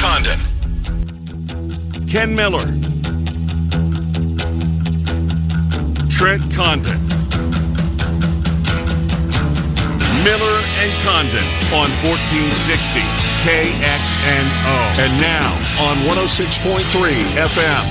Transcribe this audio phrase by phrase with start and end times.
[0.00, 0.40] Condon.
[2.08, 2.64] Ken Miller.
[6.08, 7.06] Trent Condon.
[10.24, 11.44] Miller and Condon
[11.76, 13.00] on 1460
[13.44, 14.76] KXNO.
[15.04, 15.52] And now
[15.84, 16.80] on 106.3
[17.36, 17.84] FM.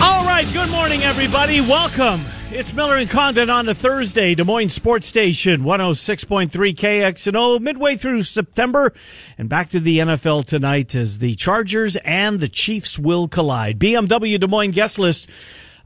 [0.00, 1.60] All right, good morning, everybody.
[1.62, 2.20] Welcome.
[2.56, 8.22] It's Miller and Condon on a Thursday, Des Moines Sports Station, 106.3 KXNO, midway through
[8.22, 8.92] September.
[9.36, 13.80] And back to the NFL tonight as the Chargers and the Chiefs will collide.
[13.80, 15.28] BMW Des Moines guest list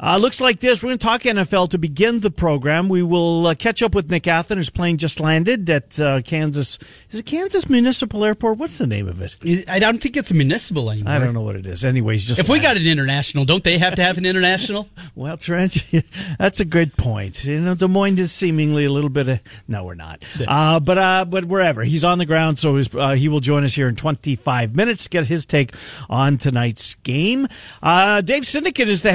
[0.00, 0.82] uh, looks like this.
[0.82, 2.88] We're going to talk NFL to begin the program.
[2.88, 6.78] We will uh, catch up with Nick Athan, whose plane just landed at uh, Kansas.
[7.10, 8.58] Is it Kansas Municipal Airport?
[8.58, 9.68] What's the name of it?
[9.68, 11.12] I don't think it's a municipal anymore.
[11.12, 11.84] I don't know what it is.
[11.84, 14.88] Anyways, just if we got an international, don't they have to have an international?
[15.14, 15.84] well, Trent,
[16.38, 17.44] that's a good point.
[17.44, 20.24] You know, Des Moines is seemingly a little bit of no, we're not.
[20.46, 23.74] Uh, but uh, but wherever he's on the ground, so uh, he will join us
[23.74, 25.74] here in 25 minutes to get his take
[26.08, 27.48] on tonight's game.
[27.83, 29.12] Uh, Dave Syndicate is the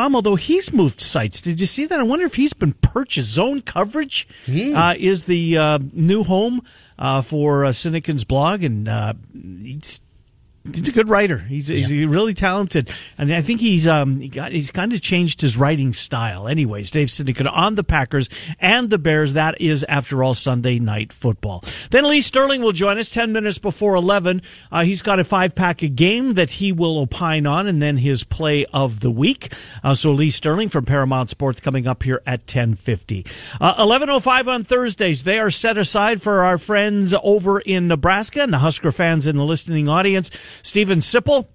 [0.00, 1.40] headcheese.com although he's moved sites.
[1.40, 2.00] Did you see that?
[2.00, 3.32] I wonder if he's been purchased.
[3.32, 4.74] Zone coverage mm.
[4.74, 6.62] uh, is the uh, new home
[6.98, 7.72] uh, for uh,
[8.24, 9.14] blog, and uh,
[9.62, 10.00] he's
[10.64, 11.38] he's a good writer.
[11.38, 11.86] He's, yeah.
[11.86, 15.56] he's really talented, and I think he's um he got he's kind of changed his
[15.56, 16.46] writing style.
[16.48, 19.32] Anyways, Dave Sinykin on the Packers and the Bears.
[19.32, 21.64] That is, after all, Sunday night football.
[21.90, 24.42] Then Lee Sterling will join us ten minutes before eleven.
[24.70, 27.96] Uh, he's got a five pack a game that he will opine on, and then
[27.96, 29.52] his play of the week.
[29.82, 33.24] Uh, so Lee Sterling from Paramount Sports coming up here at ten fifty.
[33.60, 35.24] Uh, eleven oh five on Thursdays.
[35.24, 39.36] They are set aside for our friends over in Nebraska and the Husker fans in
[39.36, 40.30] the listening audience.
[40.62, 41.46] Steven Sipple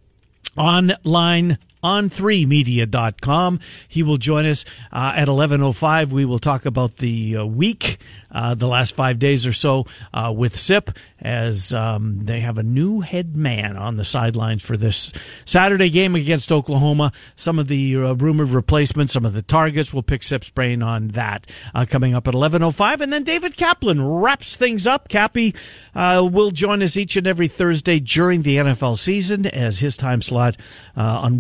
[0.58, 3.59] online on3media.com.
[3.88, 6.09] He will join us uh, at 11.05.
[6.09, 8.00] We will talk about the uh, week
[8.36, 10.91] uh, the last five days or so uh, with SIP
[11.22, 15.13] as um, they have a new head man on the sidelines for this
[15.45, 17.13] Saturday game against Oklahoma.
[17.38, 19.94] Some of the uh, rumored replacements, some of the targets.
[19.94, 23.00] We'll pick SIP's brain on that uh, coming up at 11.05.
[23.00, 25.07] And then David Kaplan wraps things up.
[25.07, 25.56] Cappy
[25.95, 30.57] will join us each and every Thursday during the NFL season as his time slot
[30.97, 31.38] on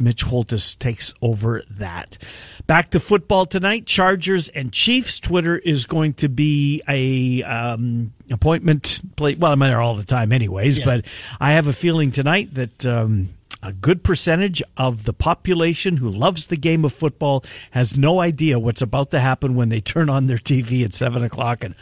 [0.00, 2.18] Mitch Holthus takes over that.
[2.66, 3.86] Back to football tonight.
[3.86, 5.20] Chargers and Chiefs.
[5.20, 9.34] Twitter is going to be a um, appointment play.
[9.34, 10.78] Well, I'm there all the time, anyways.
[10.78, 10.84] Yeah.
[10.84, 11.04] But
[11.40, 12.86] I have a feeling tonight that.
[12.86, 13.30] Um,
[13.60, 18.56] a good percentage of the population who loves the game of football has no idea
[18.56, 21.74] what's about to happen when they turn on their TV at seven o'clock and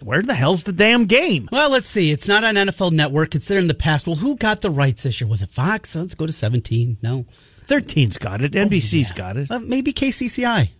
[0.00, 1.48] where the hell's the damn game?
[1.52, 2.10] Well, let's see.
[2.10, 3.34] It's not on NFL Network.
[3.34, 4.06] It's there in the past.
[4.06, 5.28] Well, who got the rights this year?
[5.28, 5.94] Was it Fox?
[5.94, 6.98] Let's go to 17.
[7.02, 7.26] No.
[7.66, 8.52] 13's got it.
[8.52, 9.18] NBC's oh, yeah.
[9.18, 9.50] got it.
[9.50, 10.70] Uh, maybe KCCI.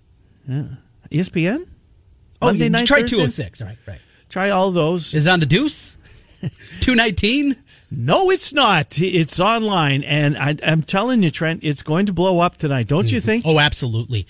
[0.48, 0.64] Yeah.
[1.10, 1.66] ESPN?
[2.42, 3.60] Oh, Monday night, try 206.
[3.60, 4.00] All right, right.
[4.28, 5.14] Try all those.
[5.14, 5.96] Is it on the deuce?
[6.80, 7.56] 219?
[7.90, 8.98] No, it's not.
[8.98, 10.02] It's online.
[10.02, 12.88] And I, am telling you, Trent, it's going to blow up tonight.
[12.88, 13.14] Don't mm-hmm.
[13.14, 13.46] you think?
[13.46, 14.26] Oh, absolutely.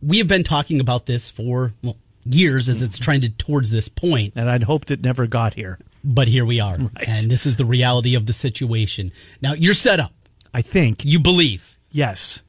[0.00, 4.34] We have been talking about this for well, years as it's trended towards this point.
[4.36, 5.78] And I'd hoped it never got here.
[6.02, 6.76] But here we are.
[6.76, 7.08] Right.
[7.08, 9.12] And this is the reality of the situation.
[9.40, 10.12] Now, you're set up.
[10.52, 11.04] I think.
[11.04, 11.78] You believe.
[11.90, 12.42] Yes.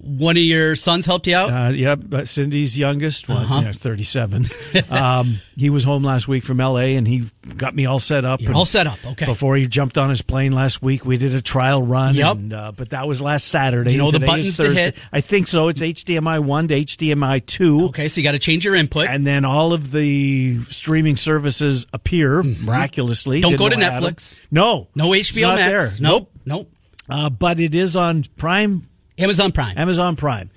[0.00, 1.50] One of your sons helped you out?
[1.50, 2.00] Uh, yep.
[2.24, 3.60] Cindy's youngest was uh-huh.
[3.62, 4.46] know, 37.
[4.90, 7.24] um, he was home last week from LA and he
[7.56, 8.40] got me all set up.
[8.54, 8.98] all set up.
[9.04, 9.26] Okay.
[9.26, 12.14] Before he jumped on his plane last week, we did a trial run.
[12.14, 12.36] Yep.
[12.36, 13.92] And, uh, but that was last Saturday.
[13.92, 14.96] You know the buttons to hit?
[15.12, 15.66] I think so.
[15.66, 17.86] It's HDMI 1 to HDMI 2.
[17.86, 19.08] Okay, so you got to change your input.
[19.08, 22.66] And then all of the streaming services appear mm-hmm.
[22.66, 23.40] miraculously.
[23.40, 24.40] Don't Didn't go to Netflix.
[24.50, 24.86] No.
[24.94, 25.98] No HBO Max.
[25.98, 26.02] There.
[26.02, 26.30] Nope.
[26.46, 26.72] Nope.
[27.08, 28.82] Uh, but it is on Prime
[29.18, 29.76] Amazon Prime.
[29.76, 30.50] Amazon Prime.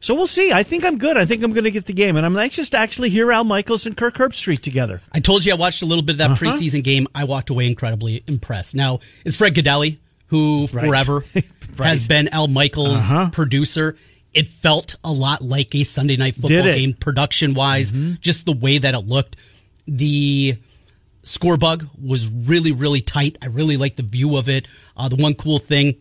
[0.00, 0.52] So we'll see.
[0.52, 1.16] I think I'm good.
[1.16, 3.42] I think I'm going to get the game, and I'm anxious to actually hear Al
[3.44, 5.00] Michaels and Kirk Herbstreit together.
[5.12, 6.44] I told you I watched a little bit of that uh-huh.
[6.44, 7.06] preseason game.
[7.14, 8.74] I walked away incredibly impressed.
[8.74, 10.84] Now it's Fred Gaudelli who right.
[10.84, 11.44] forever right.
[11.88, 13.30] has been Al Michaels' uh-huh.
[13.30, 13.96] producer.
[14.32, 18.14] It felt a lot like a Sunday night football game, production wise, mm-hmm.
[18.20, 19.36] just the way that it looked.
[19.86, 20.58] The
[21.22, 23.38] score bug was really, really tight.
[23.40, 24.66] I really liked the view of it.
[24.96, 25.94] Uh, the one cool thing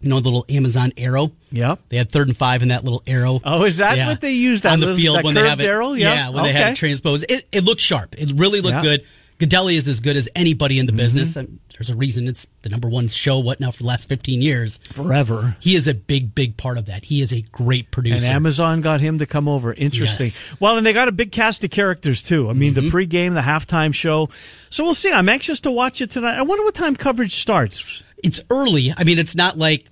[0.00, 1.32] you know, the little Amazon arrow.
[1.50, 1.76] Yeah.
[1.88, 3.40] They had third and five in that little arrow.
[3.44, 4.08] Oh, is that yeah.
[4.08, 5.64] what they used on the field when they have it?
[5.64, 5.92] Arrow?
[5.92, 6.14] Yeah.
[6.14, 6.52] yeah when okay.
[6.52, 7.24] they have it transposed.
[7.28, 8.14] It, it looked sharp.
[8.18, 8.82] It really looked yeah.
[8.82, 9.06] good.
[9.38, 10.98] Gaudelli is as good as anybody in the mm-hmm.
[10.98, 11.36] business.
[11.36, 14.40] And there's a reason it's the number one show, what now, for the last 15
[14.40, 14.78] years.
[14.78, 15.56] Forever.
[15.60, 17.04] He is a big, big part of that.
[17.04, 18.26] He is a great producer.
[18.26, 19.74] And Amazon got him to come over.
[19.74, 20.26] Interesting.
[20.26, 20.56] Yes.
[20.58, 22.48] Well, and they got a big cast of characters, too.
[22.48, 22.86] I mean, mm-hmm.
[22.86, 24.30] the pregame, the halftime show.
[24.70, 25.12] So we'll see.
[25.12, 26.38] I'm anxious to watch it tonight.
[26.38, 28.02] I wonder what time coverage starts.
[28.26, 28.92] It's early.
[28.96, 29.86] I mean, it's not like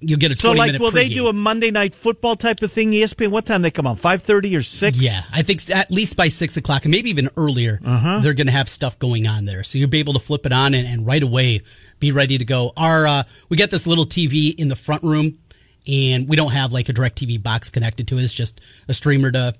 [0.00, 2.92] you get a so like will they do a Monday night football type of thing?
[2.92, 3.28] ESPN.
[3.32, 3.96] What time they come on?
[3.96, 4.98] Five thirty or six?
[4.98, 8.20] Yeah, I think at least by six o'clock, and maybe even earlier, Uh-huh.
[8.20, 9.64] they're going to have stuff going on there.
[9.64, 11.62] So you'll be able to flip it on and, and right away
[11.98, 12.72] be ready to go.
[12.76, 15.38] Our uh, we get this little TV in the front room,
[15.86, 18.22] and we don't have like a direct TV box connected to it.
[18.22, 19.54] It's just a streamer to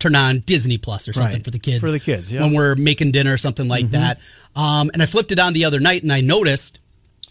[0.00, 1.44] turn on Disney Plus or something Right.
[1.44, 1.78] for the kids.
[1.78, 2.40] For the kids, yeah.
[2.42, 3.92] when we're making dinner or something like Mm-hmm.
[3.92, 4.20] that.
[4.56, 6.80] Um, and I flipped it on the other night, and I noticed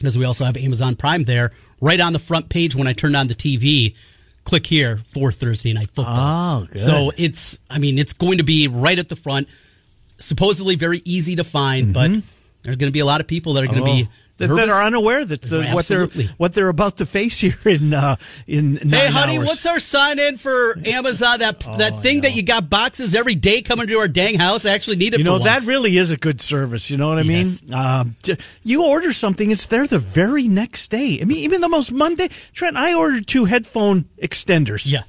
[0.04, 3.16] because we also have Amazon Prime there, right on the front page when I turned
[3.16, 3.96] on the TV.
[4.44, 6.64] Click here for Thursday night football.
[6.64, 6.80] Oh, good.
[6.80, 9.48] So it's, I mean, it's going to be right at the front.
[10.20, 12.12] Supposedly very easy to find, but
[12.64, 14.12] there's going to be a lot of people that are going to be Mm-hmm.
[14.12, 14.23] Oh.
[14.48, 16.08] That, that are unaware that the, what they're
[16.38, 18.16] what they're about to face here in uh,
[18.48, 19.48] in Hey, honey, hours.
[19.48, 21.40] what's our sign in for Amazon?
[21.40, 24.66] That Oh, that thing that you got boxes every day coming to our dang house.
[24.66, 25.20] I actually need it.
[25.20, 26.90] you know that really is a good service.
[26.90, 27.46] You know what I mean?
[27.48, 27.64] Yes.
[27.72, 28.16] Um,
[28.64, 31.20] you order something, it's there the very next day.
[31.22, 32.30] I mean, even the most Monday.
[32.54, 34.90] Trent, I ordered two headphone extenders.
[34.90, 35.04] Yeah.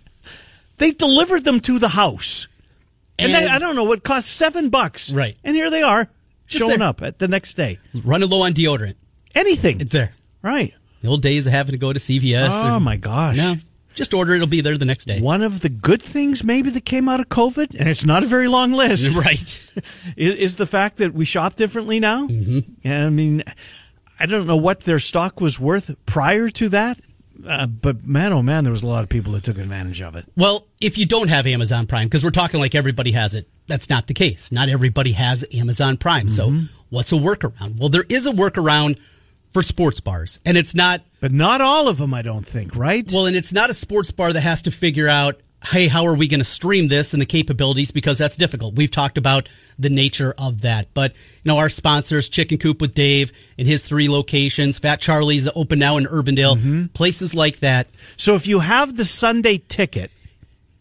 [0.78, 2.48] they delivered them to the house,
[3.18, 5.12] and, And- I don't know what cost seven bucks.
[5.12, 5.36] Right.
[5.44, 6.08] and here they are
[6.46, 6.88] showing there.
[6.88, 7.78] up at the next day.
[8.04, 8.94] running low on deodorant.
[9.34, 10.14] Anything, It's there.
[10.42, 10.72] right?
[11.02, 12.50] The old days of having to go to CVS.
[12.52, 13.36] Oh or- my gosh!
[13.36, 13.56] No,
[13.94, 14.34] just order.
[14.34, 15.20] It'll be there the next day.
[15.20, 18.26] One of the good things maybe that came out of COVID, and it's not a
[18.26, 19.40] very long list, Right.
[20.16, 22.26] is, is the fact that we shop differently now.
[22.26, 22.88] Mm-hmm.
[22.88, 23.42] I mean,
[24.18, 26.98] I don't know what their stock was worth prior to that,
[27.46, 30.16] uh, but man, oh man, there was a lot of people that took advantage of
[30.16, 30.24] it.
[30.36, 33.90] Well, if you don't have Amazon Prime, because we're talking like everybody has it, that's
[33.90, 34.50] not the case.
[34.52, 36.28] Not everybody has Amazon Prime.
[36.28, 36.60] Mm-hmm.
[36.64, 37.78] So, what's a workaround?
[37.78, 38.98] Well, there is a workaround
[39.54, 43.10] for sports bars, and it's not But not all of them, I don't think, right?
[43.10, 46.14] well, and it's not a sports bar that has to figure out, hey, how are
[46.14, 48.74] we going to stream this and the capabilities because that's difficult.
[48.74, 49.48] We've talked about
[49.78, 53.82] the nature of that, but you know, our sponsors, Chicken Coop with Dave in his
[53.86, 56.86] three locations, Fat Charlie's open now in Urbandale, Mm-hmm.
[56.88, 57.86] places like that.
[58.18, 60.10] so if you have the Sunday ticket,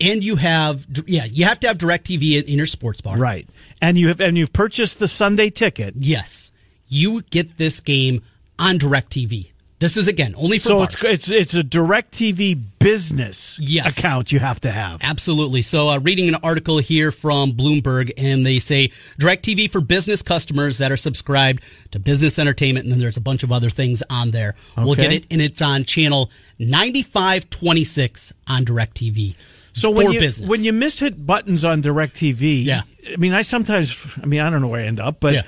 [0.01, 3.17] And you have, yeah, you have to have DirecTV in, in your sports bar.
[3.17, 3.47] right,
[3.81, 6.51] and you have and you've purchased the Sunday ticket, Yes,
[6.89, 8.21] you get this game
[8.59, 9.50] on DirecTV.
[9.79, 10.95] This is again only for so bars.
[11.03, 13.97] it's it's it's a Directv business Yes.
[13.97, 15.01] account you have to have.
[15.03, 15.61] Absolutely.
[15.61, 20.77] So, uh, reading an article here from Bloomberg, and they say DirecTV for business customers
[20.77, 24.31] that are subscribed to business entertainment, and then there's a bunch of other things on
[24.31, 24.56] there.
[24.77, 29.35] We'll get it, and it's on channel 9526 on DirecTV.
[29.73, 30.47] So when for you business.
[30.49, 32.83] when you mishit buttons on DirecTV, Yeah.
[33.11, 35.41] I mean, I sometimes, I mean, I don't know where I end up, but Yeah.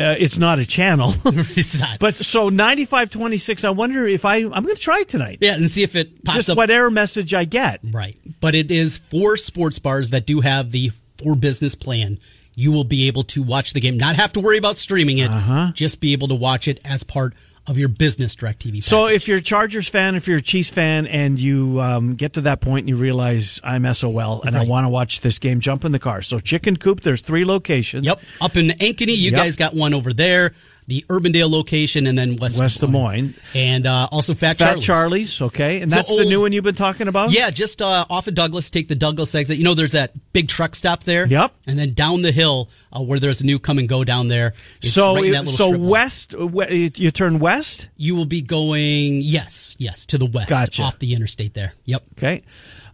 [0.00, 1.14] Uh, it's not a channel.
[1.24, 1.98] it's not.
[1.98, 3.64] but so ninety five twenty six.
[3.64, 5.38] I wonder if I I'm going to try it tonight.
[5.40, 6.56] yeah, and see if it pops Just up.
[6.56, 7.80] what error message I get.
[7.84, 8.16] Right.
[8.40, 10.90] But it is for sports bars that do have the
[11.22, 12.18] for business plan.
[12.56, 15.30] You will be able to watch the game, not have to worry about streaming it,
[15.30, 15.72] Uh-huh.
[15.72, 17.34] just be able to watch it as part
[17.70, 18.82] of your business DirecTV.
[18.82, 22.32] So if you're a Chargers fan, if you're a Chiefs fan, and you um, get
[22.32, 25.60] to that point and you realize I'm SOL and I want to watch this game,
[25.60, 26.20] jump in the car.
[26.20, 28.04] So Chicken Coop, there's three locations.
[28.06, 28.20] Yep.
[28.40, 29.34] Up in Ankeny, you Yep.
[29.34, 30.52] guys got one over there,
[30.90, 33.34] the Urbandale location, and then West, West Des Moines.
[33.54, 34.84] And uh, also Fat, Fat Charlie's.
[34.84, 37.30] Charlie's, okay, and So that's the old- new one you've been talking about.
[37.32, 39.56] Yeah, just uh, off of Douglas, take the Douglas exit.
[39.56, 41.26] You know, there's that big truck stop there.
[41.26, 41.52] Yep.
[41.66, 44.52] And then down the hill uh, where there's a new come and go down there.
[44.82, 47.88] It's So, right it- so west, we- you turn west.
[47.96, 50.82] you will be going, yes, yes, to the west Gotcha.
[50.82, 51.72] off the interstate there.
[51.84, 52.02] Yep.
[52.18, 52.42] Okay.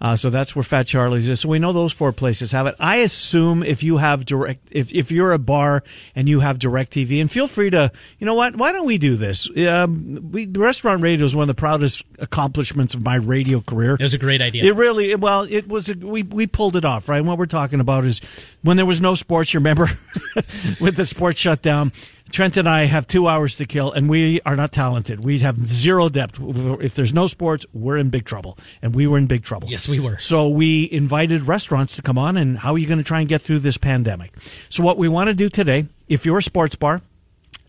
[0.00, 1.40] Uh, so that's where Fat Charlie's is.
[1.40, 2.75] So we know those four places have it.
[2.78, 5.82] I assume if you have direct, if, if you're a bar
[6.14, 8.98] and you have direct TV, and feel free to, you know what, why don't we
[8.98, 9.48] do this?
[9.56, 13.94] Um, we, restaurant radio is one of the proudest accomplishments of my radio career.
[13.94, 14.65] It was a great idea.
[14.65, 17.19] It really, well, it was, a, we, we pulled it off, right?
[17.19, 18.20] And what we're talking about is
[18.62, 19.84] when there was no sports, you remember,
[20.81, 21.93] with the sports shutdown,
[22.30, 25.24] Trent and I have two hours to kill, and we are not talented.
[25.24, 26.38] We have zero depth.
[26.40, 28.58] If there's no sports, we're in big trouble.
[28.82, 29.68] And we were in big trouble.
[29.68, 30.18] Yes, we were.
[30.18, 33.28] So we invited restaurants to come on, and how are you going to try and
[33.28, 34.32] get through this pandemic?
[34.68, 37.00] So what we want to do today, if you're a sports bar,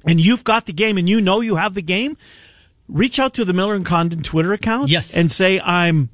[0.05, 2.17] and you've got the game and you know you have the game,
[2.87, 4.89] reach out to the Miller and Condon Twitter account.
[4.89, 5.15] Yes.
[5.15, 6.09] And say, I'm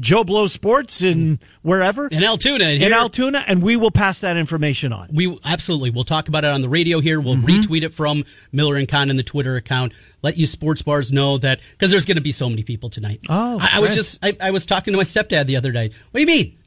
[0.00, 2.08] Joe Blow Sports in wherever.
[2.08, 2.64] In Altoona.
[2.64, 5.08] in here- Altoona, and we will pass that information on.
[5.12, 5.90] We absolutely.
[5.90, 7.20] We'll talk about it on the radio here.
[7.20, 7.46] We'll Mm-hmm.
[7.72, 9.92] retweet it from Miller and Con in the Twitter account.
[10.22, 13.20] Let you sports bars know that because there's going to be so many people tonight.
[13.28, 15.90] Oh, I, I was just I, I was talking to my stepdad the other day.
[16.10, 16.58] What do you mean?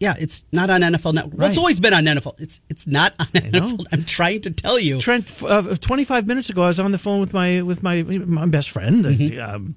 [0.00, 1.38] Yeah, it's not on NFL Network.
[1.38, 2.38] Well, it's always been on NFL.
[2.40, 3.60] It's it's not on know.
[3.60, 3.84] NFL.
[3.90, 5.00] I'm trying to tell you.
[5.00, 8.46] Trent, uh, 25 minutes ago, I was on the phone with my with my my
[8.46, 9.74] best friend, uh, um,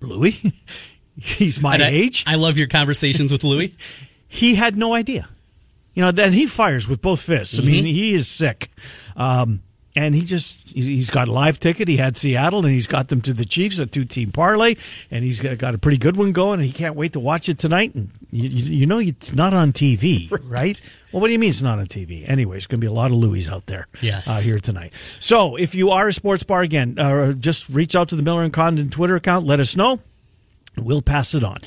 [0.00, 0.52] Louis.
[1.18, 1.82] He's my Mm-hmm.
[1.82, 2.24] And age.
[2.26, 3.74] I love your conversations with Louis.
[4.28, 5.28] he had no idea.
[5.94, 7.58] You know, then he fires with both fists.
[7.58, 7.70] I Mm-hmm.
[7.70, 8.70] mean, he is sick.
[9.16, 9.62] Um,
[9.94, 11.86] and he just he's got a live ticket.
[11.86, 14.76] He had Seattle, and he's got them to the Chiefs, a two team parlay,
[15.10, 16.60] and he's got a pretty good one going.
[16.60, 17.94] And he can't wait to watch it tonight.
[17.94, 20.80] And you, you know it's not on TV, right?
[21.12, 22.26] Well, what do you mean it's not on TV?
[22.26, 24.94] Anyway, it's going to be a lot of Louis out there, yes, uh, here tonight.
[25.20, 28.44] So if you are a sports bar again, uh, just reach out to the Miller
[28.44, 29.44] and Condon Twitter account.
[29.44, 30.00] Let us know.
[30.76, 31.58] We'll pass it on.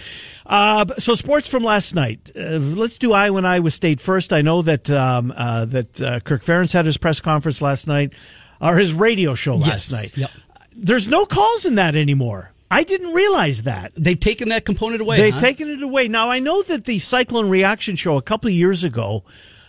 [0.46, 2.32] Uh, so sports from last night.
[2.36, 4.34] Uh, let's do Iowa and Iowa State first.
[4.34, 8.14] I know that um, uh, that uh, Kirk Ferentz had his press conference last night,
[8.60, 9.92] or his radio show last yes.
[9.92, 10.18] night.
[10.18, 10.32] Yep.
[10.76, 12.52] There's no calls in that anymore.
[12.72, 15.18] I didn't realize that they've taken that component away.
[15.18, 15.40] They've huh?
[15.40, 16.08] taken it away.
[16.08, 19.24] Now I know that the Cyclone Reaction show a couple of years ago,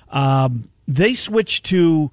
[0.08, 2.10] um, they switched to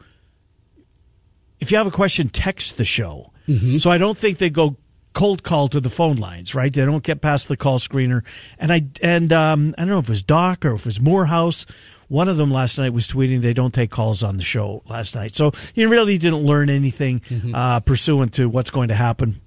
[1.64, 3.32] if you have a question, text the show.
[3.48, 3.78] Mm-hmm.
[3.78, 4.76] So I don't think they go
[5.14, 6.74] cold call to the phone lines, right?
[6.74, 8.24] They don't get past the call screener.
[8.60, 11.02] And I and um, I don't know if it was Doc or if it was
[11.02, 11.66] Morehouse.
[12.10, 15.16] One of them last night was tweeting they don't take calls on the show last
[15.16, 15.34] night.
[15.34, 17.56] So he really didn't learn anything Mm-hmm.
[17.56, 19.40] uh, pursuant to what's going to happen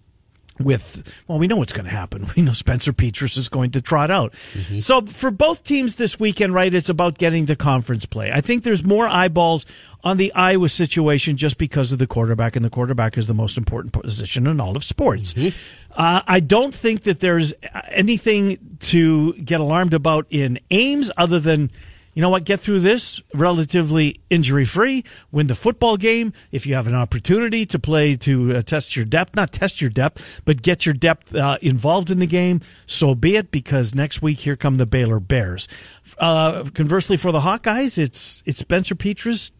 [0.58, 3.80] with well we know what's going to happen we know spencer petras is going to
[3.82, 4.80] trot out Mm-hmm.
[4.80, 8.62] so for both teams this weekend right it's about getting to conference play i think
[8.62, 9.66] there's more eyeballs
[10.06, 13.58] on the iowa situation just because of the quarterback and the quarterback is the most
[13.58, 15.56] important position in all of sports Mm-hmm.
[16.00, 17.52] uh, i don't think that there's
[17.90, 18.58] anything
[18.92, 21.70] to get alarmed about in ames other than
[22.16, 26.32] you know what, get through this relatively injury free, win the football game.
[26.50, 29.90] If you have an opportunity to play to uh, test your depth, not test your
[29.90, 34.22] depth, but get your depth uh, involved in the game, so be it, because next
[34.22, 35.68] week here come the Baylor Bears.
[36.16, 39.50] Uh, conversely, for the Hawkeyes, it's, it's Spencer Petras.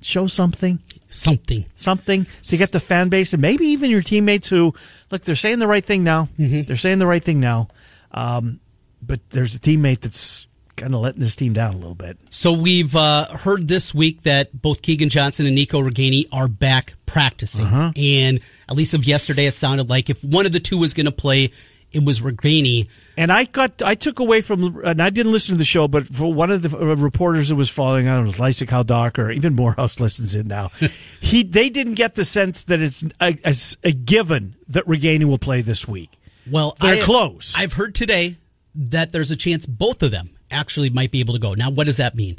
[0.00, 0.80] Show something.
[1.10, 1.64] Something.
[1.74, 4.74] Something to get the fan base and maybe even your teammates who,
[5.10, 6.28] look, they're saying the right thing now.
[6.38, 6.62] Mm-hmm.
[6.62, 7.68] They're saying the right thing now.
[8.12, 8.60] Um,
[9.02, 12.18] but there's a teammate that's kind of letting this team down a little bit.
[12.30, 16.94] So we've uh, heard this week that both Keegan Johnson and Nico Ragaini are back
[17.06, 17.92] practicing, Uh-huh.
[17.96, 18.38] and
[18.68, 21.12] at least of yesterday, it sounded like if one of the two was going to
[21.12, 21.50] play,
[21.92, 22.88] it was Ragaini.
[23.16, 26.06] And I got, I took away from, and I didn't listen to the show, but
[26.06, 29.30] for one of the uh, reporters that was following, I don't know, Lysik Haldock or
[29.30, 30.70] even Morehouse listens in now.
[31.20, 33.54] he, they didn't get the sense that it's a, a,
[33.84, 36.10] a given that Ragaini will play this week.
[36.50, 37.54] Well, They're I- close.
[37.56, 38.36] I've heard today
[38.74, 41.54] that there's a chance both of them actually might be able to go.
[41.54, 42.36] Now, what does that mean?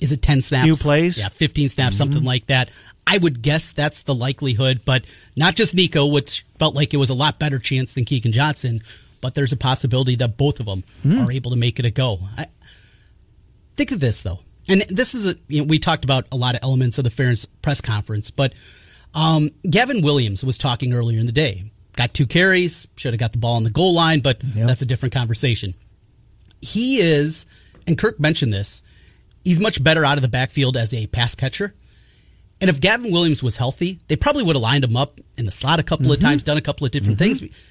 [0.00, 0.64] Is it 10 snaps?
[0.64, 1.18] Few plays?
[1.18, 2.70] Yeah, 15 snaps, something like that.
[3.06, 7.10] I would guess that's the likelihood, but not just Nico, which felt like it was
[7.10, 8.82] a lot better chance than Keegan Johnson,
[9.20, 10.84] but there's a possibility that both of them
[11.20, 12.18] are able to make it a go.
[12.36, 12.46] I,
[13.76, 14.40] think of this, though.
[14.68, 17.10] And this is a, you know, we talked about a lot of elements of the
[17.10, 18.52] Ferentz press conference, but
[19.14, 21.70] um, Gavin Williams was talking earlier in the day.
[21.96, 24.86] Got two carries, should have got the ball on the goal line, but that's a
[24.86, 25.74] different conversation.
[26.60, 27.46] He is,
[27.86, 28.82] and Kirk mentioned this,
[29.48, 31.74] he's much better out of the backfield as a pass catcher.
[32.60, 35.52] And if Gavin Williams was healthy, they probably would have lined him up in the
[35.52, 36.28] slot a couple of mm-hmm.
[36.28, 37.46] times, done a couple of different mm-hmm.
[37.46, 37.66] things.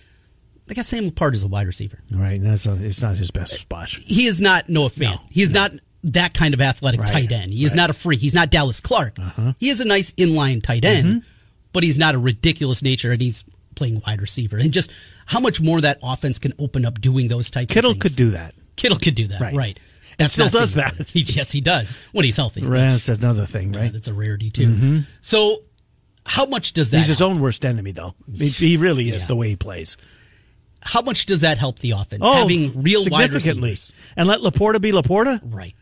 [0.65, 2.00] They got Sam Part as a wide receiver.
[2.12, 2.38] Right.
[2.38, 3.89] and That's not, it's not his best spot.
[3.89, 5.15] He is not Noah Fant.
[5.15, 5.72] No, He's not
[6.05, 7.51] that kind of athletic Right, tight end.
[7.51, 7.77] He is right.
[7.77, 8.22] not a freak.
[8.22, 9.19] He's not Dallas Clark.
[9.19, 9.53] Uh-huh.
[9.60, 11.19] He is a nice inline tight end, mm-hmm.
[11.74, 13.43] but he's not a ridiculous nature, and he's
[13.75, 14.57] playing wide receiver.
[14.57, 14.91] And just
[15.27, 18.15] how much more that offense can open up doing those types Kittle of things.
[18.15, 18.55] could do that.
[18.75, 19.53] Kittle could do that, Right.
[19.53, 19.79] right?
[20.25, 20.95] Still does that.
[21.13, 22.65] He, yes, he does when he's healthy.
[22.65, 22.89] Right.
[22.89, 23.93] That's another thing, uh, right?
[23.93, 24.67] That's a rarity too.
[24.67, 25.00] Mm-hmm.
[25.21, 25.63] So,
[26.25, 26.97] how much does that?
[26.97, 27.31] He's his help?
[27.36, 28.13] own worst enemy, though.
[28.31, 29.27] He, really is Yeah.
[29.27, 29.95] the way he plays.
[30.81, 32.21] How much does that help the offense?
[32.25, 33.77] Oh, Having real wide significantly.
[34.15, 35.74] And let Laporta be Laporta right?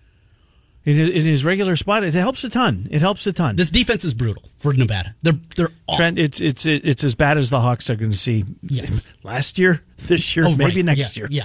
[0.84, 2.04] in his, in his regular spot.
[2.04, 2.88] It helps a ton.
[2.92, 3.56] It helps a ton.
[3.56, 5.16] This defense is brutal for Nevada.
[5.22, 5.98] They're they're awful.
[5.98, 9.08] Trent, it's it's it's as bad as the Hawks are going to see Yes.
[9.24, 10.86] last year, this year, Oh, maybe right.
[10.86, 11.28] next Yeah, year.
[11.32, 11.44] Yeah,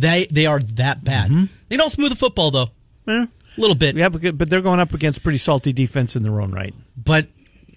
[0.00, 1.30] they they are that bad.
[1.68, 2.68] They don't smooth the football though,
[3.06, 3.96] Eh, a little bit.
[3.96, 6.74] yeah, but, but they're going up against pretty salty defense in their own right.
[6.96, 7.28] But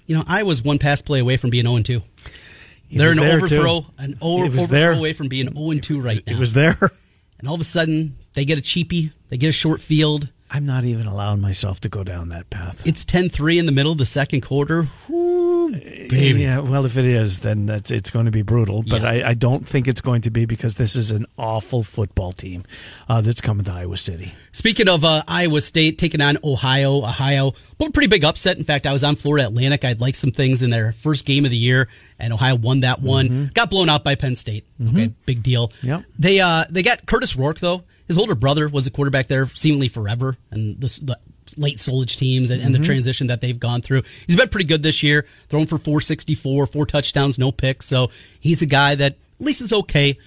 [0.05, 2.01] you know, I was one pass play away from being zero two.
[2.87, 3.87] He They're an overthrow, too.
[3.97, 4.91] an over, overthrow there.
[4.93, 6.33] away from being zero two right now.
[6.33, 6.77] It was there.
[7.39, 10.29] and all of a sudden, they get a cheapie, they get a short field.
[10.49, 12.87] I'm not even allowing myself to go down that path.
[12.87, 14.87] It's 10-3 in the middle of the second quarter.
[15.09, 16.41] Whoo, baby.
[16.43, 18.81] Yeah, well, if it is, then that's it's going to be brutal.
[18.87, 19.09] But Yeah.
[19.09, 22.63] I, I don't think it's going to be because this is an awful football team
[23.09, 24.33] uh, that's coming to Iowa City.
[24.53, 28.57] Speaking of uh, Iowa State taking on Ohio, Ohio, but a pretty big upset.
[28.57, 29.83] In fact, I was on Florida Atlantic.
[29.83, 31.89] I'd like some things in their first game of the year,
[32.19, 33.51] and Ohio won that one.
[33.53, 34.65] Got blown out by Penn State.
[34.81, 35.73] Okay, big deal.
[35.83, 36.03] Yep.
[36.17, 37.83] They uh they got Kurtis Rourke though.
[38.07, 41.17] His older brother was a quarterback there seemingly forever, and this, the
[41.55, 44.03] late Solich teams and, and the transition that they've gone through.
[44.25, 47.85] He's been pretty good this year, throwing for 464, four touchdowns, no picks.
[47.85, 50.17] So he's a guy that at least is okay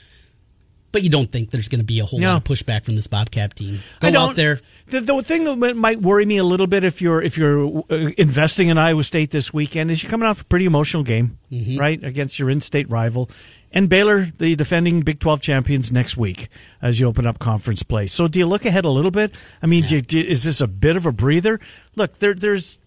[0.92, 2.32] but you don't think there's going to be a whole no.
[2.32, 3.80] lot of pushback from this Bobcat team.
[4.00, 4.30] Go I don't.
[4.30, 4.60] out there.
[4.88, 8.10] The, the thing that might worry me a little bit if you're if you're uh,
[8.18, 11.78] investing in Iowa State this weekend is you're coming off a pretty emotional game, mm-hmm.
[11.78, 13.30] right, against your in-state rival.
[13.72, 16.48] And Baylor, the defending Big 12 champions, next week
[16.82, 18.08] as you open up conference play.
[18.08, 19.32] So, do you look ahead a little bit?
[19.62, 20.00] I mean, yeah.
[20.08, 21.60] you, is this a bit of a breather?
[21.94, 22.80] Look, there, there's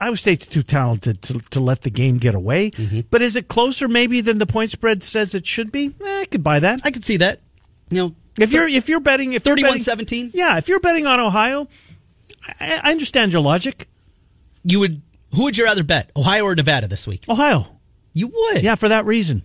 [0.00, 2.70] Iowa State's too talented to, to let the game get away.
[2.70, 3.00] Mm-hmm.
[3.10, 5.94] But is it closer maybe than the point spread says it should be?
[6.04, 6.80] Eh, I could buy that.
[6.84, 7.40] I could see that.
[7.88, 10.32] You know, if you're if you're betting if 31-17?
[10.34, 11.68] Yeah, if you're betting on Ohio,
[12.60, 13.88] I, I understand your logic.
[14.64, 15.00] You would
[15.34, 16.10] who would you rather bet?
[16.16, 17.24] Ohio or Nevada this week?
[17.28, 17.66] Ohio.
[18.12, 18.62] You would.
[18.62, 19.42] Yeah, for that reason.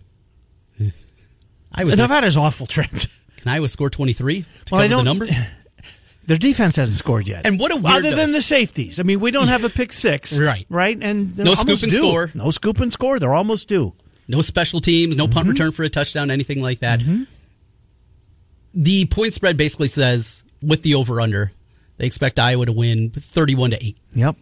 [1.74, 3.08] I was Nevada's awful, Trent.
[3.38, 5.28] Can Iowa score 23 to well, cover the number?
[6.28, 7.46] Their defense hasn't scored yet.
[7.46, 9.00] And what a weird other than the safeties.
[9.00, 10.66] I mean, we don't have a pick six, right?
[10.70, 11.98] Right, and no scoop and due.
[11.98, 12.32] score.
[12.34, 13.20] No scoop and score.
[13.20, 13.94] They're almost due.
[14.28, 15.18] No special teams.
[15.18, 15.34] No mm-hmm.
[15.34, 16.30] punt return for a touchdown.
[16.30, 17.00] Anything like that.
[17.00, 17.24] Mm-hmm.
[18.74, 21.52] The point spread basically says with the over under,
[21.98, 23.98] they expect Iowa to win thirty-one to eight.
[24.14, 24.36] Yep.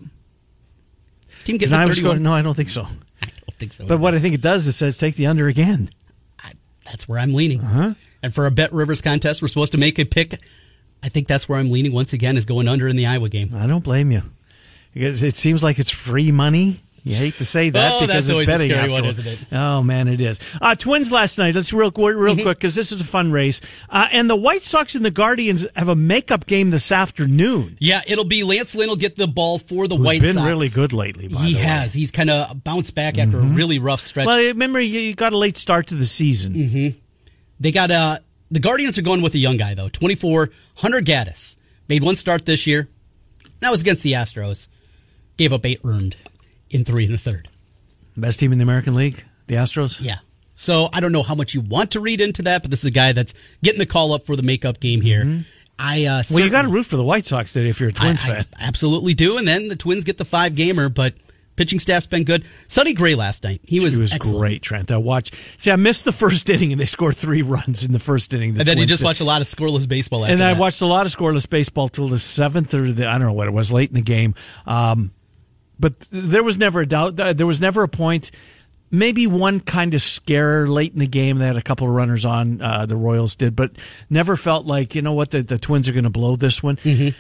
[1.32, 2.18] This team getting Iowa score?
[2.18, 2.84] No, I don't think so.
[2.84, 3.86] I don't think so.
[3.86, 4.04] But either.
[4.04, 5.90] what I think it does is says take the under again.
[6.90, 7.62] That's where I'm leaning.
[7.62, 7.94] Uh-huh.
[8.22, 10.40] And for a Bet Rivers contest, we're supposed to make a pick.
[11.02, 13.54] I think that's where I'm leaning once again is going under in the Iowa game.
[13.56, 14.22] I don't blame you.
[14.94, 16.82] Because it seems like it's free money.
[17.04, 19.40] You hate to say that oh, because it's betting scary one, isn't it?
[19.52, 20.40] Oh man, it is.
[20.62, 21.56] Uh, twins last night.
[21.56, 22.42] Let's real real mm-hmm.
[22.42, 23.62] quick because this is a fun race.
[23.90, 27.78] Uh, and the White Sox and the Guardians have a makeup game this afternoon.
[27.80, 30.48] Yeah, it'll be Lance Lynn will get the ball for the Who's White been Sox.
[30.48, 31.28] really good lately.
[31.28, 31.94] he has.
[31.94, 33.54] He's kind of bounced back after mm-hmm.
[33.54, 34.28] a really rough stretch.
[34.28, 36.54] Well, remember you got a late start to the season.
[36.54, 36.98] Mm-hmm.
[37.60, 38.20] They got uh
[38.52, 41.56] the Guardians are going with a young guy though, 24 Hunter Gaddis.
[41.88, 42.90] Made one start this year.
[43.60, 44.68] That was against the Astros.
[45.38, 46.16] Gave up eight earned
[46.70, 47.50] in three and a third.
[48.18, 50.02] Best team in the American League, the Astros?
[50.02, 50.18] Yeah.
[50.56, 52.86] So I don't know how much you want to read into that, but this is
[52.86, 53.34] a guy that's
[53.64, 55.24] getting the call up for the makeup game here.
[55.24, 55.42] Mm-hmm.
[55.82, 57.94] I uh, well, you got to root for the White Sox today if you're a
[57.94, 58.46] Twins I, fan.
[58.58, 61.14] I absolutely do, and then the Twins get the five gamer, but
[61.60, 62.46] Pitching staff's been good.
[62.70, 63.60] Sonny Gray last night.
[63.66, 64.40] He was, he was excellent.
[64.40, 64.92] great, Trent.
[64.92, 65.36] I watched.
[65.58, 68.54] See, I missed the first inning, and they scored three runs in the first inning.
[68.54, 70.24] The and then you just watched a lot of scoreless baseball.
[70.24, 70.56] and that.
[70.56, 73.34] I watched a lot of scoreless baseball till the seventh or the I don't know
[73.34, 74.36] what it was late in the game.
[74.66, 75.12] Um,
[75.80, 77.16] but there was never a doubt.
[77.16, 78.32] There was never a point.
[78.92, 81.38] Maybe one kind of scare late in the game.
[81.38, 82.62] They had a couple of runners on.
[82.62, 83.72] Uh, the Royals did, but
[84.10, 86.78] never felt like you know what the, the Twins are going to blow this one.
[86.78, 87.18] Mm-hmm.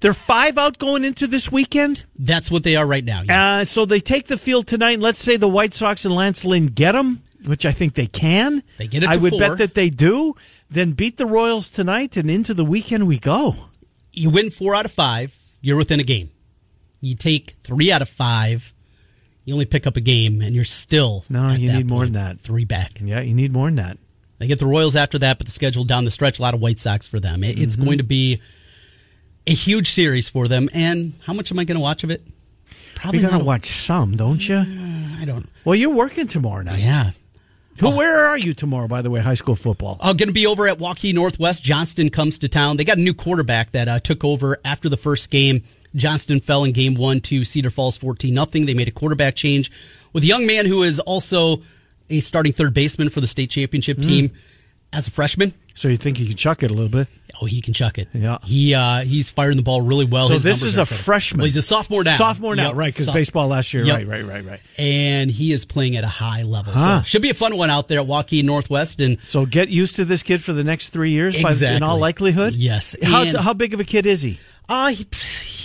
[0.00, 2.04] They're five out going into this weekend.
[2.18, 3.22] That's what they are right now.
[3.22, 3.58] Yeah.
[3.58, 5.00] Uh, so they take the field tonight.
[5.00, 8.62] Let's say the White Sox and Lance Lynn get them, which I think they can.
[8.76, 9.08] They get it.
[9.08, 9.38] I would four.
[9.38, 10.34] bet that they do.
[10.68, 13.54] Then beat the Royals tonight, and into the weekend we go.
[14.12, 15.38] You win four out of five.
[15.60, 16.30] You're within a game.
[17.06, 18.74] You take three out of five.
[19.44, 21.50] You only pick up a game, and you're still no.
[21.50, 22.40] you need point, more than that.
[22.40, 23.00] Three back.
[23.00, 23.98] Yeah, you need more than that.
[24.38, 26.60] They get the Royals after that, but the schedule down the stretch, a lot of
[26.60, 27.42] White Sox for them.
[27.44, 27.84] It's mm-hmm.
[27.84, 28.40] going to be
[29.46, 30.68] a huge series for them.
[30.74, 32.26] And how much am I going to watch of it?
[32.96, 34.56] Probably going to watch some, don't you?
[34.56, 35.46] Uh, I don't.
[35.64, 36.80] Well, you're working tomorrow night.
[36.80, 37.12] Yeah.
[37.78, 37.96] Who, oh.
[37.96, 39.98] Where are you tomorrow, by the way, high school football?
[40.00, 41.62] I'm uh, going to be over at Waukee Northwest.
[41.62, 42.78] Johnston comes to town.
[42.78, 45.62] They got a new quarterback that uh, took over after the first game.
[45.94, 48.66] Johnston fell in game one to Cedar Falls 14 nothing.
[48.66, 49.70] They made a quarterback change
[50.12, 51.62] with a young man who is also
[52.10, 54.28] a starting third baseman for the state championship team.
[54.30, 54.36] Mm
[54.92, 55.52] as a freshman.
[55.74, 57.06] So you think he can chuck it a little bit?
[57.40, 58.08] Oh, he can chuck it.
[58.14, 60.26] Yeah, he uh, he's firing the ball really well.
[60.26, 61.40] So His this is a freshman.
[61.40, 62.14] Well, he's a sophomore now.
[62.14, 62.76] Sophomore now, yep.
[62.76, 62.94] right?
[62.94, 63.96] Because baseball last year, yep.
[63.96, 64.60] right, right, right, right.
[64.78, 66.72] And he is playing at a high level.
[66.72, 67.02] Huh.
[67.02, 69.02] So should be a fun one out there at Waukee Northwest.
[69.02, 71.36] And so get used to this kid for the next three years.
[71.36, 71.66] Exactly.
[71.66, 72.96] By, in all likelihood, yes.
[73.02, 74.38] How, how big of a kid is he?
[74.66, 75.06] Uh, he,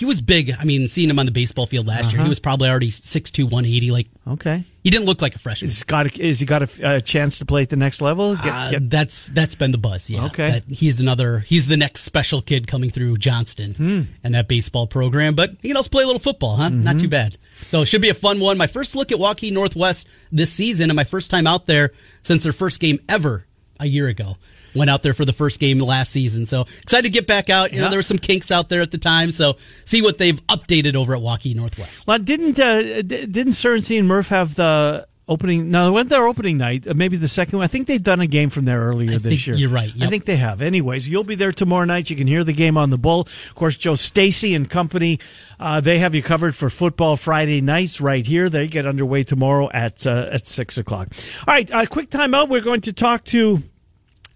[0.02, 0.52] he was big.
[0.60, 2.14] I mean, seeing him on the baseball field last uh-huh.
[2.14, 3.92] year, he was probably already 6'2", 180.
[3.92, 5.70] Like, okay, he didn't look like a freshman.
[5.70, 8.36] Is, got a, is he got a, a, chance to play at the next level?
[8.36, 8.90] Get, uh, get...
[8.90, 10.10] That's that's been the buzz.
[10.10, 10.26] Yeah.
[10.26, 10.50] Okay.
[10.50, 11.38] That he's another.
[11.38, 14.02] He's the next special kid coming through Johnston hmm.
[14.24, 15.36] and that baseball program.
[15.36, 16.70] But he can also play a little football, huh?
[16.70, 16.82] Mm-hmm.
[16.82, 17.38] Not too bad.
[17.68, 18.58] So it should be a fun one.
[18.58, 21.92] My first look at Waukee Northwest this season, and my first time out there
[22.24, 23.46] since their first game ever
[23.82, 24.38] a year ago
[24.76, 26.46] went out there for the first game last season.
[26.46, 27.72] So excited to get back out.
[27.72, 27.84] You yeah.
[27.84, 29.32] know, there were some kinks out there at the time.
[29.32, 32.08] So see what they've updated over at Waukee Northwest.
[32.08, 35.72] Well, didn't uh, didn't Sorensen and Murph have the opening?
[35.72, 36.88] No, went their opening night.
[36.88, 37.60] Uh, maybe the second.
[37.60, 37.66] one.
[37.66, 39.56] I think they've done a game from there earlier I this year.
[39.56, 39.94] You're right.
[39.94, 40.08] Yep.
[40.08, 40.62] I think they have.
[40.62, 42.10] Anyways, you'll be there tomorrow night.
[42.10, 43.22] You can hear the game on the Bull.
[43.22, 45.20] Of course, Joe Stacy and company.
[45.60, 48.50] Uh, they have you covered for football Friday nights right here.
[48.50, 51.10] They get underway tomorrow at uh, at six o'clock.
[51.48, 52.50] All right, uh, quick timeout.
[52.50, 53.62] We're going to talk to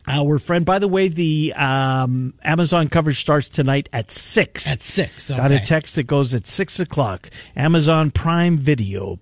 [0.08, 4.68] our friend, by the way, the um, Amazon coverage starts tonight at six.
[4.68, 5.38] At six, okay.
[5.38, 7.30] got a text that goes at six o'clock.
[7.56, 9.20] Amazon Prime Video.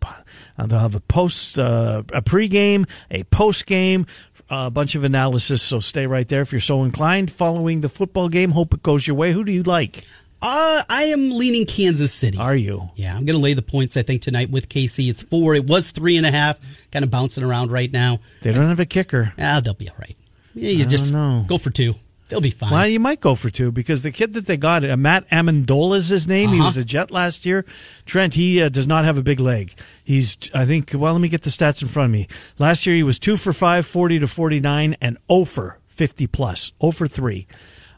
[0.58, 4.08] Uh, they'll have a post, uh, a pregame, a postgame
[4.50, 5.62] a bunch of analysis.
[5.62, 7.32] So stay right there if you're so inclined.
[7.32, 9.32] Following the football game, hope it goes your way.
[9.32, 10.06] Who do you like?
[10.41, 12.38] Uh, I am leaning Kansas City.
[12.38, 12.89] Are you?
[12.96, 13.96] Yeah, I'm going to lay the points.
[13.96, 15.56] I think tonight with KC, it's four.
[15.56, 16.60] It was three and a half,
[16.91, 18.19] kind of bouncing around right now.
[18.41, 19.34] They don't have a kicker.
[19.39, 20.17] Ah, they'll be all right.
[20.54, 21.46] Yeah, you just know.
[21.48, 21.96] go for two.
[22.30, 22.72] They'll be fine.
[22.72, 25.98] Well, you might go for two because the kid that they got, uh, Matt Amendola
[25.98, 26.50] is his name.
[26.50, 26.56] Uh-huh.
[26.56, 27.66] He was a Jet last year.
[28.06, 29.74] Trent, he uh, does not have a big leg.
[30.04, 32.28] He's, I think, well, let me get the stats in front of me.
[32.58, 36.72] Last year he was two for five, 40 to 49, and 0 for 50 plus,
[36.82, 37.46] 0 for three.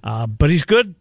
[0.04, 0.96] Uh, but he's good.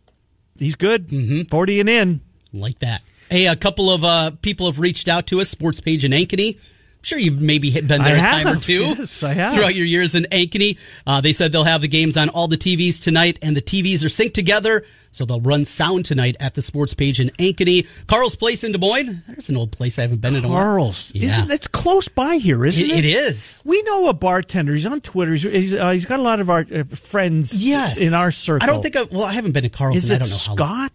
[0.59, 1.09] He's good.
[1.09, 1.43] Mm-hmm.
[1.51, 2.21] 40 and in.
[2.53, 3.03] like that.
[3.31, 5.49] Hey, a couple of uh, people have reached out to us.
[5.49, 6.61] Sports page in Ankeny.
[7.05, 8.83] Sure you've maybe been there I a time or two.
[8.99, 9.55] Yes, I have.
[9.55, 10.79] Throughout your years in Ankeny.
[11.07, 14.03] Uh, they said they'll have the games on all the TVs tonight, and the TVs
[14.05, 17.87] are synced together, so they'll run sound tonight at the sports page in Ankeny.
[18.07, 19.23] Carl's Place in Des Moines.
[19.27, 20.57] There's an old place I haven't been in a while.
[20.57, 21.15] Carl's.
[21.15, 21.45] Yeah.
[21.51, 23.05] It's close by here, isn't It- it?
[23.05, 23.61] it is.
[23.67, 24.73] We know a bartender.
[24.73, 25.33] He's on Twitter.
[25.33, 28.01] He's, he's, uh, he's got a lot of our uh, friends Yes.
[28.01, 28.67] in our circle.
[28.67, 30.59] I don't think I, well, I haven't been to Carl's Is and I it don't
[30.59, 30.91] know how long.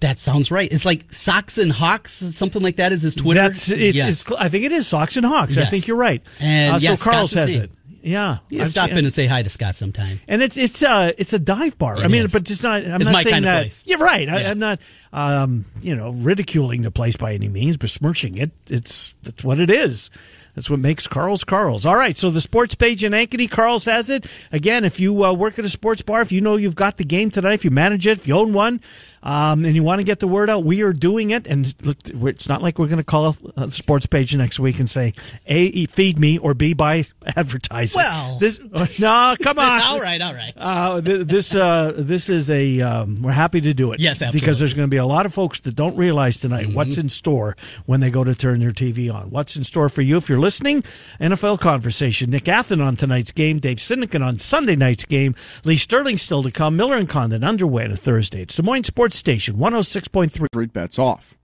[0.00, 0.72] That sounds right.
[0.72, 3.42] It's like Socks and Hawks, something like that is his Twitter.
[3.42, 4.32] That's it's, yes.
[4.32, 5.58] I think it is Socks and Hawks.
[5.58, 6.22] I think you're right.
[6.40, 7.70] And uh, yes, so his has it.
[8.02, 10.20] Yeah, You I've stop seen- in and say hi to Scott sometime.
[10.28, 11.96] and it's it's uh it's a dive bar.
[11.96, 12.32] I mean, is.
[12.34, 12.84] but just not.
[12.84, 13.62] I'm It's not my saying kind of that.
[13.62, 13.84] place.
[13.86, 14.28] You're right.
[14.28, 14.50] I, Yeah.
[14.50, 14.78] I'm not
[15.12, 18.50] um you know ridiculing the place by any means, besmirching it.
[18.68, 20.10] It's that's what it is.
[20.54, 21.84] That's what makes Carl's Carl's.
[21.84, 24.26] All right, so the sports page in Ankeny, Carl's has it.
[24.52, 27.04] Again, if you uh, work at a sports bar, if you know you've got the
[27.04, 28.80] game tonight, if you manage it, if you own one,
[29.24, 31.46] um, and you want to get the word out, we are doing it.
[31.46, 34.88] And look, it's not like we're going to call the sports page next week and
[34.88, 35.14] say,
[35.46, 37.98] A, feed me, or B, buy advertising.
[37.98, 38.38] Well.
[38.38, 38.60] this,
[39.00, 39.80] no, come on.
[39.84, 40.52] all right, all right.
[40.54, 44.00] Uh, th- this uh, this is a um, we're happy to do it.
[44.00, 44.40] Yes, absolutely.
[44.40, 47.08] Because there's going to be a lot of folks that don't realize tonight what's in
[47.08, 47.56] store
[47.86, 49.30] when they go to turn their TV on.
[49.30, 50.84] What's in store for you if you're listening?
[51.18, 52.30] NFL conversation.
[52.30, 53.58] Nick Athan on tonight's game.
[53.58, 55.34] Dave Sinykin on Sunday night's game.
[55.64, 56.76] Lee Sterling still to come.
[56.76, 58.42] Miller and Condon underway on a Thursday.
[58.42, 60.46] It's Des Moines Sports Station 106.3.
[60.46, 61.36] Street bets off.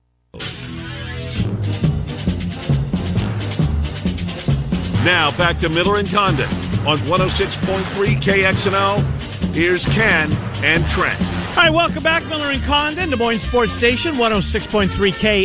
[5.04, 6.48] Now back to Miller and Condon
[6.87, 7.83] on 106.3
[8.16, 9.54] KXNO.
[9.54, 10.30] Here's Ken
[10.62, 11.20] and Trent.
[11.20, 14.88] All right, welcome back, Miller and Condon, Des Moines Sports Station, 106.3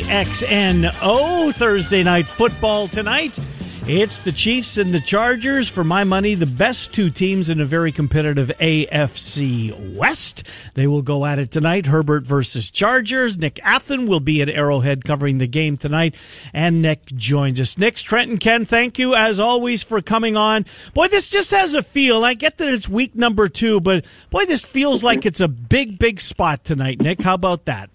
[0.03, 1.53] KXNO.
[1.53, 3.39] Thursday night football tonight.
[3.87, 5.69] It's the Chiefs and the Chargers.
[5.69, 10.43] For my money, the best two teams in a very competitive AFC West.
[10.73, 11.85] They will go at it tonight.
[11.85, 13.37] Herbert versus Chargers.
[13.37, 16.15] Nick Athan will be at Arrowhead covering the game tonight.
[16.51, 17.77] And Nick joins us.
[17.77, 20.65] Nick's Trent and Ken, thank you as always for coming on.
[20.95, 22.25] Boy, this just has a feel.
[22.25, 25.99] I get that it's week number two, but boy, this feels like it's a big,
[25.99, 27.01] big spot tonight.
[27.01, 27.91] Nick, how about that?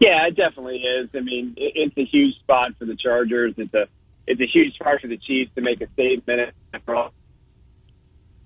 [0.00, 1.10] Yeah, it definitely is.
[1.14, 3.54] I mean, it's a huge spot for the Chargers.
[3.56, 3.86] It's a
[4.26, 6.54] it's a huge spot for the Chiefs to make a statement.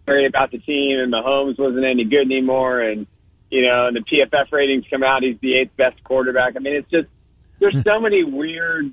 [0.07, 3.07] Worried about the team, and Mahomes wasn't any good anymore, and
[3.51, 5.23] you know, and the PFF ratings come out.
[5.23, 6.55] He's the eighth best quarterback.
[6.57, 7.09] I mean, it's just
[7.59, 8.05] there's so hmm.
[8.05, 8.93] many weird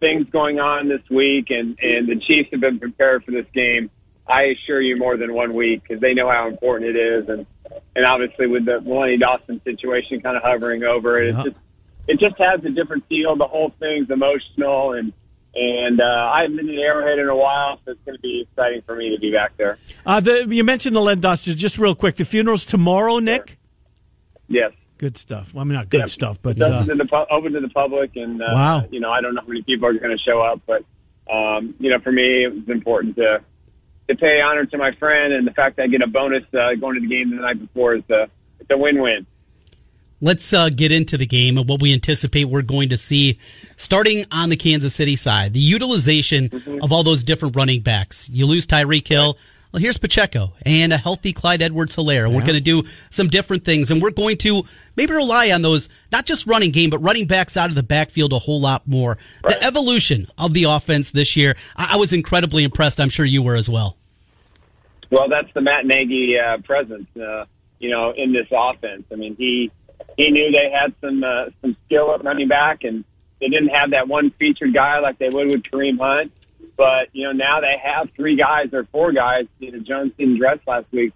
[0.00, 3.90] things going on this week, and and the Chiefs have been prepared for this game.
[4.26, 7.46] I assure you, more than one week because they know how important it is, and
[7.94, 11.40] and obviously with the Melanie Dawson situation kind of hovering over it, Yeah.
[11.40, 11.60] it's just
[12.06, 13.36] it just has a different feel.
[13.36, 15.12] The whole thing's emotional, and
[15.54, 18.42] and uh, I haven't been to Arrowhead in a while, so it's going to be
[18.48, 19.78] exciting for me to be back there.
[20.04, 21.20] Uh, the, you mentioned the Len.
[21.20, 23.58] Just real quick, the funeral's tomorrow, Nick.
[24.48, 24.72] Yes.
[24.98, 25.54] Good stuff.
[25.54, 26.04] Well, I mean, not good Yeah.
[26.06, 28.88] stuff, but uh, open, to the, open to the public, and uh, Wow.
[28.90, 30.84] you know, I don't know how many people are going to show up, but
[31.32, 33.40] um, you know, for me, it was important to
[34.08, 36.74] to pay honor to my friend, and the fact that I get a bonus uh,
[36.78, 38.28] going to the game the night before is a
[38.60, 39.26] it's a win win.
[40.20, 43.38] Let's uh, get into the game and what we anticipate we're going to see
[43.76, 45.52] starting on the Kansas City side.
[45.52, 46.50] The utilization
[46.82, 48.30] of all those different running backs.
[48.30, 49.36] You lose Tyreek Hill.
[49.72, 52.28] Well, here's Pacheco and a healthy Clyde Edwards Hilaire.
[52.28, 54.62] We're going to do some different things and we're going to
[54.96, 58.32] maybe rely on those, not just running game, but running backs out of the backfield
[58.32, 59.18] a whole lot more.
[59.42, 63.00] The evolution of the offense this year, I, I was incredibly impressed.
[63.00, 63.96] I'm sure you were as well.
[65.10, 67.46] Well, that's the Matt Nagy uh, presence, uh,
[67.80, 69.02] you know, in this offense.
[69.10, 69.72] I mean, he
[70.16, 73.04] he knew they had some uh, some skill at running back, and
[73.40, 76.32] they didn't have that one featured guy like they would with Kareem Hunt.
[76.76, 79.46] But you know, now they have three guys or four guys.
[79.58, 81.12] You know, Jones didn't dress last week.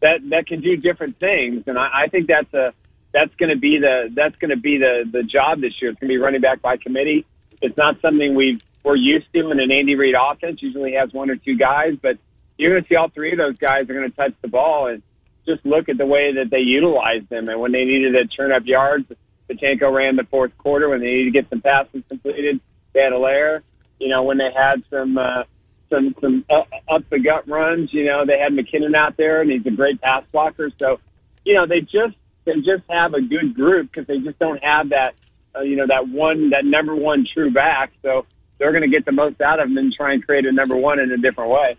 [0.00, 2.72] That that can do different things, and I, I think that's a
[3.12, 5.90] that's going to be the that's going to be the the job this year.
[5.90, 7.24] It's going to be running back by committee.
[7.62, 10.60] It's not something we've we're used to in an Andy Reid offense.
[10.60, 12.18] Usually has one or two guys, but
[12.58, 14.88] you're going to see all three of those guys are going to touch the ball
[14.88, 15.02] and
[15.46, 17.48] just look at the way that they utilized them.
[17.48, 19.06] And when they needed to turn up yards,
[19.48, 20.88] Pacheco ran the fourth quarter.
[20.88, 22.60] When they needed to get some passes completed,
[22.92, 23.62] they had Hilaire.
[24.00, 25.44] You know, when they had some uh,
[25.90, 27.92] some some uh, up the gut runs.
[27.92, 30.70] You know, they had McKinnon out there, and he's a great pass blocker.
[30.78, 31.00] So,
[31.44, 34.90] you know, they just they just have a good group because they just don't have
[34.90, 35.14] that
[35.56, 37.92] uh, you know that one that number one true back.
[38.02, 38.26] So
[38.58, 40.76] they're going to get the most out of him and try and create a number
[40.76, 41.76] one in a different way.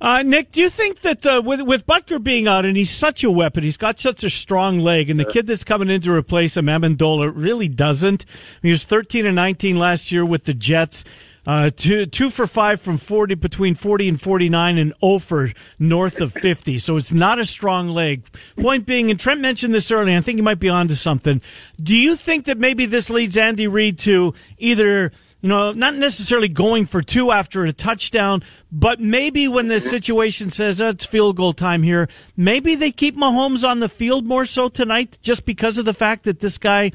[0.00, 3.24] Uh, Nick, do you think that uh, with with Butker being out and he's such
[3.24, 6.12] a weapon, he's got such a strong leg, and the kid that's coming in to
[6.12, 8.26] replace him, Amendola, really doesn't.
[8.62, 11.04] He was thirteen and nineteen last year with the Jets.
[11.46, 16.20] Uh, two, two for five from 40, between 40 and 49 and 0 for north
[16.20, 16.80] of 50.
[16.80, 18.24] So it's not a strong leg.
[18.58, 21.40] Point being, and Trent mentioned this earlier, I think he might be onto something.
[21.80, 26.48] Do you think that maybe this leads Andy Reid to either you know, not necessarily
[26.48, 31.36] going for two after a touchdown, but maybe when the situation says oh, it's field
[31.36, 35.78] goal time here, maybe they keep Mahomes on the field more so tonight just because
[35.78, 36.90] of the fact that this guy,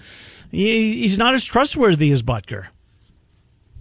[0.49, 2.67] he's not as trustworthy as Butker.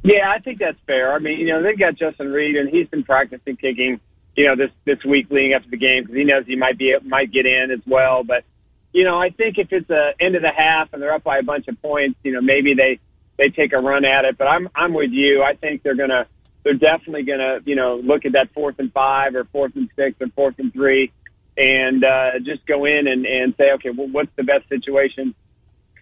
[0.03, 1.13] Yeah, I think that's fair.
[1.13, 4.01] I mean, you know, they've got Justin Reid, and he's been practicing kicking,
[4.35, 6.79] you know, this this week leading up to the game because he knows he might
[6.79, 8.25] be might get in as well.
[8.25, 8.45] But
[8.93, 11.39] you know, I think if it's a end of the half and they're up by
[11.39, 12.99] a bunch of points, you know, maybe they
[13.41, 14.37] they take a run at it.
[14.37, 15.43] But I'm I'm with you.
[15.43, 16.27] I think they're gonna
[16.63, 20.17] they're definitely gonna you know look at that fourth and five or fourth and six
[20.21, 21.11] or fourth and three,
[21.57, 25.35] and uh, just go in and and say okay, well, what's the best situation?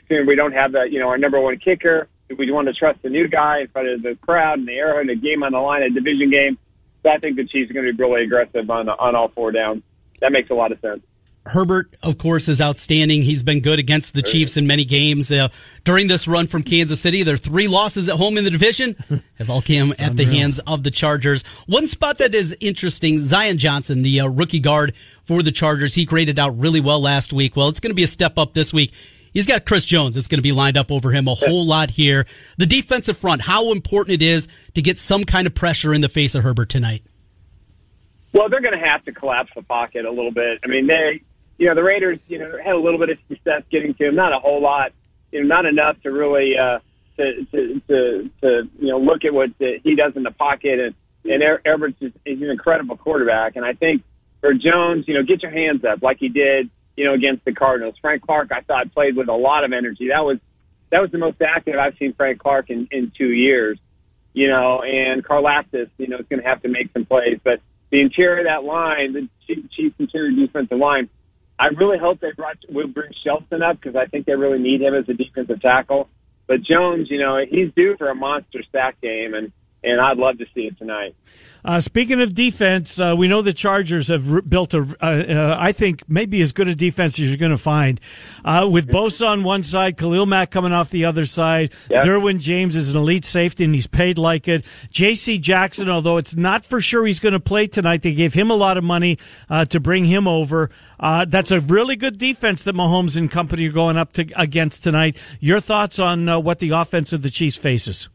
[0.09, 2.09] Soon we don't have the you know our number one kicker.
[2.37, 5.09] We want to trust the new guy in front of the crowd and the Arrowhead,
[5.09, 6.59] and a game on the line, a division game.
[7.03, 9.53] So I think the Chiefs are going to be really aggressive on on all four
[9.53, 9.83] downs.
[10.21, 11.01] That makes a lot of sense.
[11.49, 13.23] Herbert, of course, is outstanding.
[13.23, 15.49] He's been good against the Chiefs in many games uh,
[15.85, 17.23] during this run from Kansas City.
[17.23, 18.95] Their three losses at home in the division
[19.39, 21.43] have all come at the hands of the Chargers.
[21.67, 26.05] One spot that is interesting: Zion Johnson, the uh, rookie guard for the Chargers, he
[26.05, 27.57] graded out really well last week.
[27.57, 28.93] Well, it's going to be a step up this week.
[29.33, 31.91] He's got Chris Jones that's going to be lined up over him a whole lot
[31.91, 32.27] here.
[32.57, 36.09] The defensive front, how important it is to get some kind of pressure in the
[36.09, 37.03] face of Herbert tonight.
[38.33, 40.61] Well, they're going to have to collapse the pocket a little bit.
[40.65, 41.23] I mean, they
[41.59, 44.15] you know, the Raiders, you know, had a little bit of success getting to him,
[44.15, 44.93] not a whole lot,
[45.33, 46.79] you know, not enough to really uh,
[47.17, 50.79] to, to to to you know look at what the, he does in the pocket.
[50.79, 50.95] And
[51.25, 53.57] and Herbert's is, is an incredible quarterback.
[53.57, 54.03] And I think
[54.41, 57.53] for Jones, you know, get your hands up like he did, you know, against the
[57.53, 57.97] Cardinals.
[58.01, 60.09] Frank Clark, I thought played with a lot of energy.
[60.09, 60.39] That was
[60.91, 63.79] that was the most active I've seen Frank Clark in in two years.
[64.33, 67.61] You know, and Karlaftis, you know, is going to have to make some plays, but
[67.91, 69.29] the interior of that line, the
[69.71, 71.09] Chiefs interior defensive line
[71.59, 74.81] I really hope they brought will bring Shelton up because I think they really need
[74.81, 76.09] him as a defensive tackle.
[76.47, 80.39] But Jones, you know, he's due for a monster sack game, and and I'd love
[80.39, 81.15] to see it tonight.
[81.65, 85.57] Uh, speaking of defense, uh, we know the Chargers have re- built a, uh, uh
[85.59, 88.01] I think, maybe as good a defense as you're going to find.
[88.45, 91.73] Uh, with Bosa on one side, Khalil Mack coming off the other side.
[91.91, 92.05] Yep.
[92.05, 94.65] Derwin James is an elite safety, and he's paid like it.
[94.91, 95.39] J.C.
[95.39, 98.57] Jackson, although it's not for sure he's going to play tonight, they gave him a
[98.57, 99.19] lot of money
[99.51, 100.71] uh, to bring him over.
[101.01, 105.17] that's a really good defense that Mahomes and company are going up to, against tonight.
[105.41, 108.09] Your thoughts on what the offense of the Chiefs faces?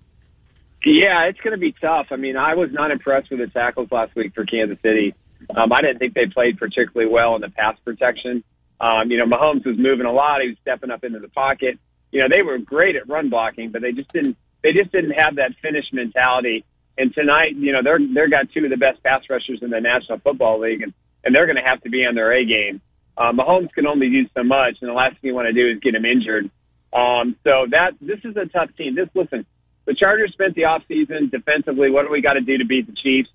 [0.85, 2.07] Yeah, it's going to be tough.
[2.11, 5.15] I mean, I was not impressed with the tackles last week for Kansas City.
[5.55, 8.43] Um, I didn't think they played particularly well in the pass protection.
[8.81, 10.41] Um, you know, Mahomes was moving a lot.
[10.41, 11.79] He was stepping up into the pocket.
[12.11, 14.37] You know, they were great at run blocking, but they just didn't.
[14.61, 16.65] They just didn't have that finish mentality.
[16.97, 19.79] And tonight, you know, they're they're got two of the best pass rushers in the
[19.79, 20.93] National Football League, and
[21.23, 22.81] and they're going to have to be on their A game.
[23.17, 25.69] Uh, Mahomes can only do so much, and the last thing you want to do
[25.69, 26.49] is get him injured.
[26.91, 28.95] Um, so that this is a tough team.
[28.95, 29.45] This listen,
[29.85, 31.91] the Chargers spent the offseason defensively.
[31.91, 33.29] What do we got to do to beat the Chiefs?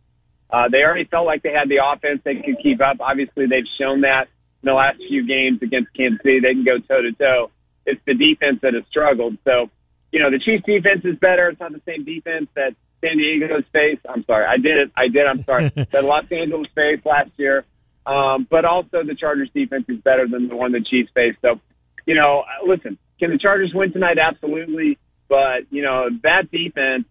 [0.50, 2.98] Uh, they already felt like they had the offense they could keep up.
[3.00, 4.28] Obviously, they've shown that
[4.62, 6.40] in the last few games against Kansas City.
[6.40, 7.50] They can go toe to toe.
[7.84, 9.36] It's the defense that has struggled.
[9.44, 9.70] So,
[10.10, 11.48] you know, the Chiefs defense is better.
[11.48, 14.06] It's not the same defense that San Diego's faced.
[14.08, 14.46] I'm sorry.
[14.46, 14.92] I did it.
[14.96, 15.26] I did.
[15.26, 15.68] I'm sorry.
[15.92, 17.64] that Los Angeles faced last year.
[18.06, 21.38] Um, but also the Chargers defense is better than the one the Chiefs faced.
[21.42, 21.60] So,
[22.06, 24.16] you know, listen, can the Chargers win tonight?
[24.18, 24.98] Absolutely.
[25.28, 27.04] But, you know, that defense,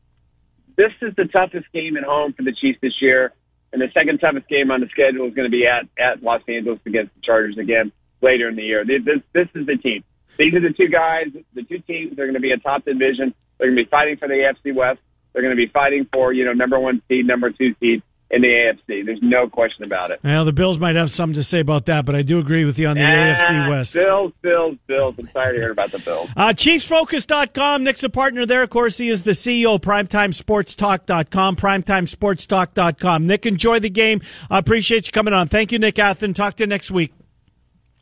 [0.76, 3.34] this is the toughest game at home for the Chiefs this year.
[3.74, 6.42] And the second toughest game on the schedule is going to be at, at Los
[6.48, 8.86] Angeles against the Chargers again later in the year.
[8.86, 10.04] This, this is the team.
[10.38, 12.16] These are the two guys, the two teams.
[12.16, 13.34] They're going to be a top division.
[13.58, 15.00] They're going to be fighting for the AFC West.
[15.34, 18.42] They're going to be fighting for, you know, number one seed, number two seed in
[18.42, 19.06] the AFC.
[19.06, 20.20] There's no question about it.
[20.24, 22.78] Well, the Bills might have something to say about that, but I do agree with
[22.78, 23.94] you on the AFC West.
[23.94, 25.16] Bills, Bills, Bills.
[25.18, 26.30] I'm tired of hearing about the Bills.
[26.36, 27.84] Uh, ChiefsFocus.com.
[27.84, 28.64] Nick's a partner there.
[28.64, 33.26] Of course, he is the CEO, of PrimetimeSportsTalk.com, PrimetimeSportsTalk.com.
[33.26, 34.22] Nick, enjoy the game.
[34.50, 35.48] I appreciate you coming on.
[35.48, 36.36] Thank you, Nick Athan.
[36.36, 37.14] Talk to you next week.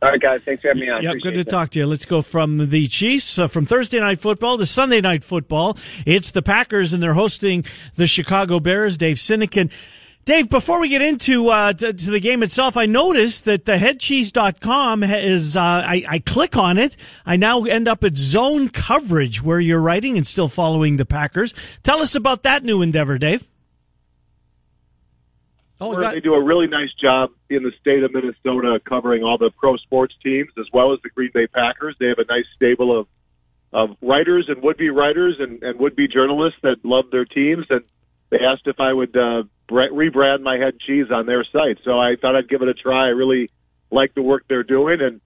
[0.02, 0.42] All right, guys.
[0.44, 1.06] Thanks for having me on.
[1.06, 1.50] Appreciate good to it.
[1.50, 1.86] talk to you.
[1.88, 5.78] Let's go from the Chiefs, uh, from Thursday night football to Sunday night football.
[6.06, 8.98] It's the Packers, and they're hosting the Chicago Bears.
[8.98, 9.72] Dave Sinykin.
[10.26, 13.78] Dave, before we get into uh, to, to, the game itself, I noticed that the
[13.78, 16.98] headcheese.com is, uh, I, I click on it.
[17.28, 21.54] I now end up at zone coverage where you're writing and still following the Packers.
[21.84, 23.48] Tell us about that new endeavor, Dave.
[25.80, 29.38] Oh, got- they do a really nice job in the state of Minnesota covering all
[29.38, 31.96] the pro sports teams as well as the Green Bay Packers.
[32.00, 33.08] They have a nice stable of
[33.74, 37.66] of writers and would be writers and, and would be journalists that love their teams.
[37.70, 37.84] And
[38.30, 41.78] they asked if I would uh, rebrand my head cheese on their site.
[41.84, 43.06] So I thought I'd give it a try.
[43.06, 43.52] I really
[43.92, 45.22] like the work they're doing and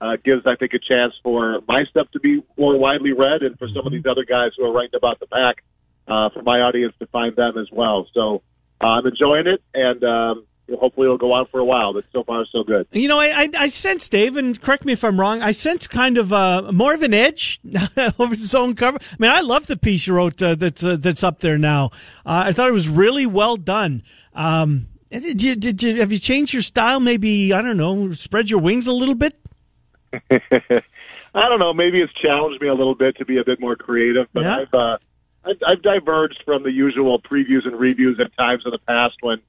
[0.00, 3.58] uh, gives, I think, a chance for my stuff to be more widely read and
[3.58, 5.64] for some of these other guys who are writing about the pack,
[6.06, 8.06] uh, for my audience to find them as well.
[8.12, 8.42] So
[8.80, 10.46] uh, I'm enjoying it, and um,
[10.78, 11.92] hopefully it'll go on for a while.
[11.92, 12.86] But so far, so good.
[12.92, 15.42] You know, I, I, I sense, Dave, and correct me if I'm wrong.
[15.42, 17.60] I sense kind of uh, more of an edge
[18.18, 18.98] over zone cover.
[19.00, 21.90] I mean, I love the piece you wrote uh, that's uh, that's up there now.
[22.24, 24.02] Uh, I thought it was really well done.
[24.34, 26.98] Um, did you, did you have you changed your style?
[27.00, 29.38] Maybe I don't know, spread your wings a little bit.
[30.30, 31.72] I don't know.
[31.72, 34.58] Maybe it's challenged me a little bit to be a bit more creative, but yeah.
[34.58, 34.98] I've, uh,
[35.44, 39.40] I've I've diverged from the usual previews and reviews at times in the past when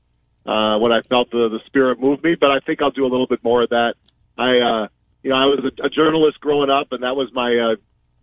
[0.45, 2.36] uh, when I felt the the spirit move me.
[2.39, 3.95] But I think I'll do a little bit more of that.
[4.38, 4.88] I uh,
[5.23, 7.75] you know I was a, a journalist growing up, and that was my uh,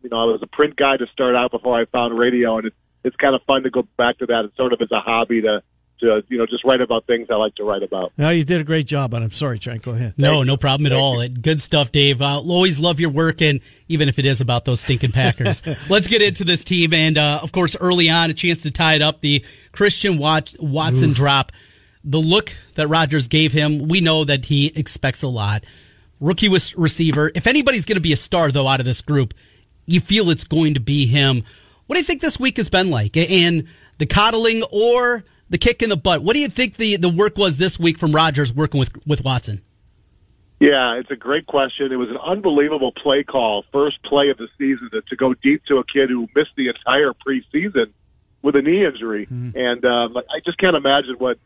[0.02, 2.66] you know I was a print guy to start out before I found radio, and
[2.66, 4.44] it's it's kind of fun to go back to that.
[4.46, 5.62] It's sort of as a hobby to
[6.02, 8.12] to you know just write about things I like to write about.
[8.18, 9.22] No, you did a great job on.
[9.22, 9.82] I'm sorry, Trent.
[9.82, 10.14] Go ahead.
[10.18, 11.26] No, no problem at all.
[11.28, 12.20] Good stuff, Dave.
[12.20, 15.62] I'll always love your work, and even if it is about those stinking Packers.
[15.90, 18.94] Let's get into this team, and uh, of course, early on, a chance to tie
[18.94, 19.20] it up.
[19.20, 21.14] The Christian Watson Ooh.
[21.14, 21.52] drop.
[22.04, 25.64] The look that Rodgers gave him, we know that he expects a lot.
[26.20, 27.32] Rookie receiver.
[27.34, 29.34] If anybody's going to be a star, though, out of this group,
[29.86, 31.42] you feel it's going to be him.
[31.86, 33.16] What do you think this week has been like?
[33.16, 33.66] And
[33.98, 36.22] the coddling or the kick in the butt.
[36.22, 39.24] What do you think the, the work was this week from Rodgers working with with
[39.24, 39.62] Watson?
[40.60, 41.90] Yeah, it's a great question.
[41.90, 45.64] It was an unbelievable play call, first play of the season to, to go deep
[45.66, 47.92] to a kid who missed the entire preseason
[48.42, 49.56] with a knee injury, mm-hmm.
[49.56, 51.38] and um, I just can't imagine what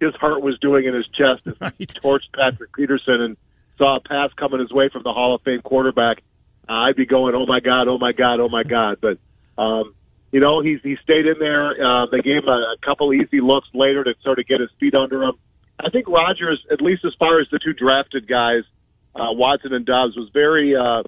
[0.00, 1.74] his heart was doing in his chest as right.
[1.78, 3.36] he torched Patrick Peterson and
[3.78, 6.22] saw a pass coming his way from the Hall of Fame quarterback.
[6.68, 9.18] Uh, I'd be going, "Oh my God, oh my God, oh my God!" But
[9.60, 9.94] um,
[10.32, 11.70] you know, he's he stayed in there.
[11.70, 14.70] Uh, they gave him a, a couple easy looks later to sort of get his
[14.78, 15.34] feet under him.
[15.78, 18.62] I think Rodgers, at least as far as the two drafted guys,
[19.14, 21.02] uh, Watson and Dobbs, was very, uh,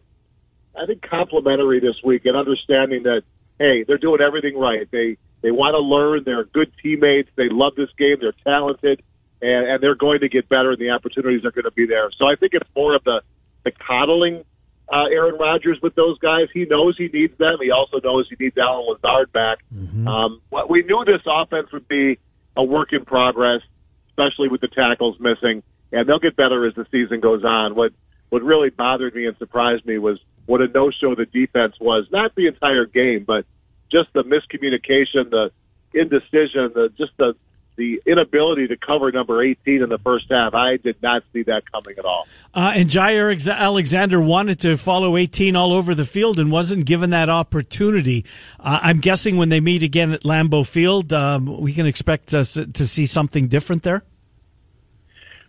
[0.74, 3.22] I think, complimentary this week and understanding that
[3.58, 4.88] hey, they're doing everything right.
[4.90, 6.22] They they want to learn.
[6.24, 7.28] They're good teammates.
[7.36, 8.16] They love this game.
[8.20, 9.02] They're talented,
[9.40, 10.70] and and they're going to get better.
[10.70, 12.10] And the opportunities are going to be there.
[12.16, 13.22] So I think it's more of the
[13.64, 14.44] the coddling
[14.92, 16.48] uh, Aaron Rodgers with those guys.
[16.52, 17.58] He knows he needs them.
[17.60, 19.58] He also knows he needs Allen Lazard back.
[19.74, 20.06] Mm-hmm.
[20.06, 22.18] Um, we knew this offense would be
[22.56, 23.62] a work in progress,
[24.10, 27.74] especially with the tackles missing, and they'll get better as the season goes on.
[27.74, 27.92] What
[28.28, 32.06] what really bothered me and surprised me was what a no-show the defense was.
[32.10, 33.44] Not the entire game, but
[33.92, 35.50] just the miscommunication, the
[35.94, 37.34] indecision, the just the
[37.76, 40.54] the inability to cover number 18 in the first half.
[40.54, 42.26] I did not see that coming at all.
[42.54, 47.10] Uh, and Jaire Alexander wanted to follow 18 all over the field and wasn't given
[47.10, 48.26] that opportunity.
[48.60, 52.44] Uh, I'm guessing when they meet again at Lambeau Field, um, we can expect to,
[52.44, 54.04] to see something different there.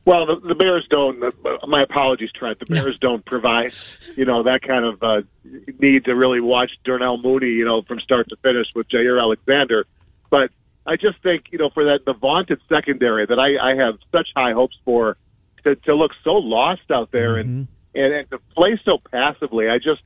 [0.05, 1.23] Well, the, the Bears don't.
[1.23, 1.31] Uh,
[1.65, 2.59] my apologies, Trent.
[2.59, 3.73] The Bears don't provide,
[4.17, 5.21] you know, that kind of uh,
[5.79, 9.85] need to really watch Darnell Mooney, you know, from start to finish with Jaire Alexander.
[10.29, 10.49] But
[10.85, 14.27] I just think, you know, for that the vaunted secondary that I, I have such
[14.35, 15.15] high hopes for
[15.63, 17.49] to, to look so lost out there mm-hmm.
[17.49, 19.69] and, and, and to play so passively.
[19.69, 20.01] I just,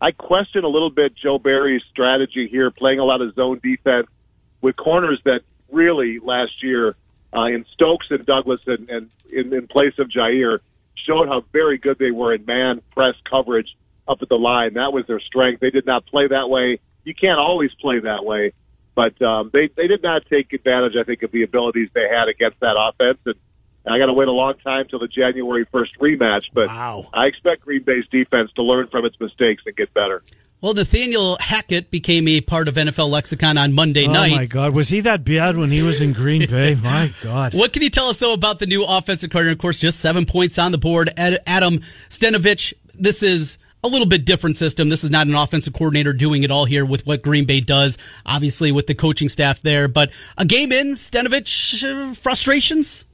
[0.00, 4.06] I question a little bit Joe Barry's strategy here, playing a lot of zone defense
[4.62, 6.96] with corners that really last year
[7.34, 10.58] uh, in Stokes and Douglas and, and in, in place of Jaire
[11.06, 14.74] showed how very good they were in man press coverage up at the line.
[14.74, 15.60] That was their strength.
[15.60, 16.78] They did not play that way.
[17.04, 18.52] You can't always play that way.
[18.94, 22.28] But um, they they did not take advantage, I think, of the abilities they had
[22.28, 23.18] against that offense.
[23.26, 23.34] And
[23.86, 26.44] I got to wait a long time till the January first rematch.
[26.52, 27.06] But wow.
[27.12, 30.22] I expect Green Bay's defense to learn from its mistakes and get better.
[30.60, 34.32] Well, Nathaniel Hackett became a part of NFL lexicon on Monday oh night.
[34.32, 36.74] Oh my God, was he that bad when he was in Green Bay?
[36.74, 37.52] my God.
[37.52, 39.52] What can you tell us though about the new offensive coordinator?
[39.52, 41.10] Of course, just seven points on the board.
[41.18, 42.72] Adam Stenavich.
[42.94, 44.88] This is a little bit different system.
[44.88, 47.98] This is not an offensive coordinator doing it all here with what Green Bay does,
[48.24, 49.86] obviously with the coaching staff there.
[49.88, 53.04] But a game in, Stenavich, uh, frustrations?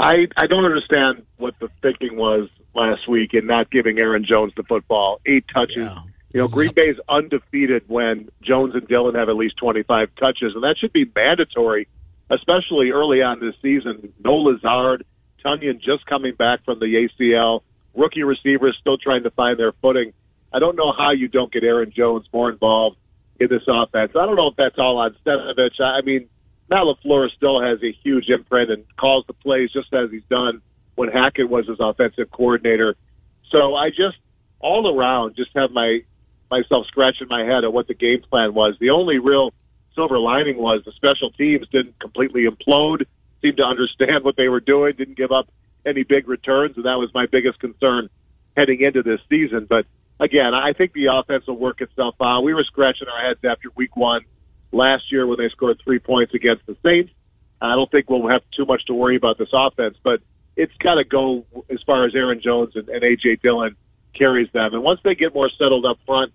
[0.00, 4.52] I I don't understand what the thinking was last week in not giving Aaron Jones
[4.56, 5.20] the football.
[5.26, 5.76] Eight touches.
[5.76, 5.98] Yeah.
[6.32, 10.62] You know, Green Bay's undefeated when Jones and Dillon have at least 25 touches, and
[10.62, 11.88] that should be mandatory,
[12.28, 14.12] especially early on this season.
[14.22, 15.06] No Lazard,
[15.42, 17.62] Tonyan just coming back from the ACL,
[17.94, 20.12] rookie receivers still trying to find their footing.
[20.52, 22.98] I don't know how you don't get Aaron Jones more involved
[23.40, 24.12] in this offense.
[24.14, 25.80] I don't know if that's all on Stenavich.
[25.80, 26.28] I mean,
[26.70, 30.60] Matt LaFleur still has a huge imprint and calls the plays just as he's done
[30.96, 32.96] when Hackett was his offensive coordinator.
[33.50, 34.18] So I just
[34.60, 36.00] all around just have my
[36.50, 38.74] myself scratching my head at what the game plan was.
[38.80, 39.52] The only real
[39.94, 43.04] silver lining was the special teams didn't completely implode,
[43.42, 45.48] seemed to understand what they were doing, didn't give up
[45.84, 48.08] any big returns, and that was my biggest concern
[48.56, 49.66] heading into this season.
[49.68, 49.86] But
[50.20, 52.42] again, I think the offense will work itself out.
[52.42, 54.22] We were scratching our heads after week one
[54.72, 57.12] last year when they scored three points against the Saints.
[57.60, 60.20] I don't think we'll have too much to worry about this offense, but
[60.56, 63.36] it's got to go as far as Aaron Jones and, and A.J.
[63.42, 63.76] Dillon
[64.14, 64.74] carries them.
[64.74, 66.32] And once they get more settled up front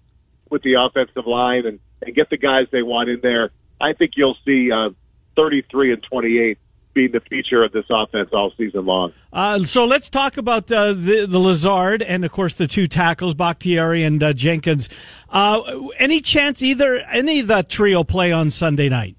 [0.50, 4.12] with the offensive line and, and get the guys they want in there, I think
[4.16, 4.90] you'll see uh,
[5.36, 6.58] 33 and 28
[6.94, 9.14] being the feature of this offense all season long.
[9.32, 13.34] Uh, so let's talk about uh, the, the Lazard and, of course, the two tackles,
[13.34, 14.89] Bakhtiari and uh, Jenkins.
[15.30, 15.62] Uh,
[15.98, 19.16] any chance either any of the trio play on Sunday night?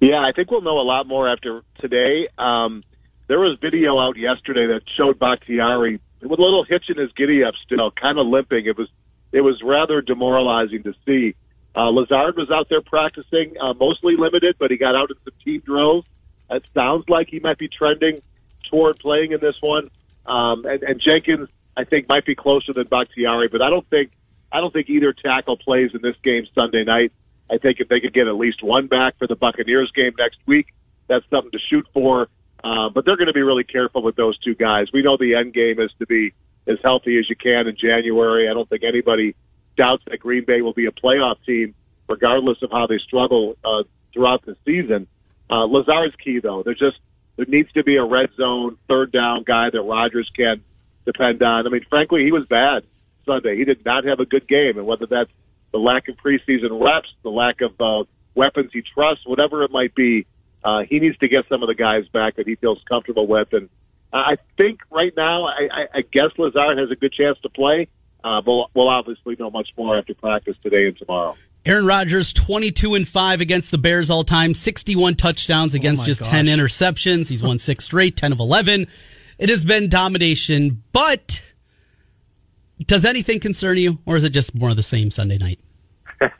[0.00, 2.28] Yeah, I think we'll know a lot more after today.
[2.38, 2.82] Um,
[3.28, 7.44] there was video out yesterday that showed Bakhtiari with a little hitch in his giddy
[7.44, 8.66] up still, kind of limping.
[8.66, 8.88] It was
[9.32, 11.36] it was rather demoralizing to see.
[11.74, 15.32] Uh, Lazard was out there practicing, uh, mostly limited, but he got out in some
[15.44, 16.04] team drills.
[16.50, 18.22] It sounds like he might be trending
[18.70, 19.90] toward playing in this one.
[20.26, 24.10] Um, and, and Jenkins, I think, might be closer than Bakhtiari, but I don't think
[24.52, 27.12] I don't think either tackle plays in this game Sunday night.
[27.50, 30.38] I think if they could get at least one back for the Buccaneers game next
[30.46, 30.66] week,
[31.08, 32.28] that's something to shoot for.
[32.62, 34.88] Uh, but they're going to be really careful with those two guys.
[34.92, 36.32] We know the end game is to be
[36.66, 38.48] as healthy as you can in January.
[38.48, 39.34] I don't think anybody
[39.80, 41.74] doubts that Green Bay will be a playoff team,
[42.06, 45.06] regardless of how they struggle uh, throughout the season.
[45.48, 46.62] Uh, Lazard's key, though.
[46.62, 46.98] There's just
[47.36, 50.62] there needs to be a red zone, third down guy that Rodgers can
[51.06, 51.66] depend on.
[51.66, 52.84] I mean, frankly, he was bad
[53.24, 53.56] Sunday.
[53.56, 55.30] He did not have a good game, and whether that's
[55.72, 58.04] the lack of preseason reps, the lack of uh,
[58.34, 60.26] weapons he trusts, whatever it might be,
[60.62, 63.48] uh, he needs to get some of the guys back that he feels comfortable with.
[63.52, 63.70] And
[64.12, 67.88] I think right now, I, I, I guess Lazard has a good chance to play.
[68.22, 71.36] Uh, but we'll obviously know much more after practice today and tomorrow.
[71.66, 76.22] Aaron Rodgers, 22 and 5 against the Bears all time, 61 touchdowns against oh just
[76.22, 76.30] gosh.
[76.30, 77.28] 10 interceptions.
[77.28, 78.86] He's won six straight, 10 of 11.
[79.38, 81.42] It has been domination, but
[82.86, 85.60] does anything concern you, or is it just more of the same Sunday night?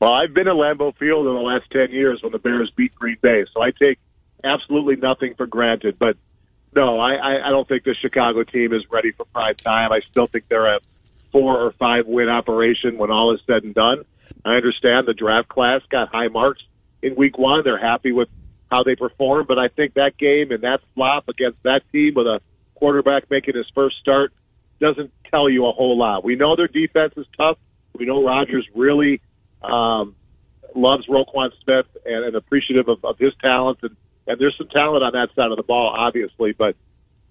[0.00, 2.94] well, I've been at Lambeau Field in the last 10 years when the Bears beat
[2.94, 3.98] Green Bay, so I take
[4.44, 5.98] absolutely nothing for granted.
[5.98, 6.16] But
[6.74, 9.92] no, I, I don't think the Chicago team is ready for prime time.
[9.92, 10.80] I still think they're a
[11.32, 14.04] four or five win operation when all is said and done.
[14.44, 16.62] I understand the draft class got high marks
[17.02, 17.62] in week one.
[17.64, 18.28] They're happy with
[18.70, 22.26] how they perform, but I think that game and that flop against that team with
[22.26, 22.40] a
[22.74, 24.32] quarterback making his first start
[24.80, 26.24] doesn't tell you a whole lot.
[26.24, 27.58] We know their defense is tough.
[27.98, 29.20] We know Rodgers really
[29.62, 30.14] um,
[30.74, 35.02] loves Roquan Smith and, and appreciative of, of his talents, and, and there's some talent
[35.02, 36.52] on that side of the ball, obviously.
[36.52, 36.76] But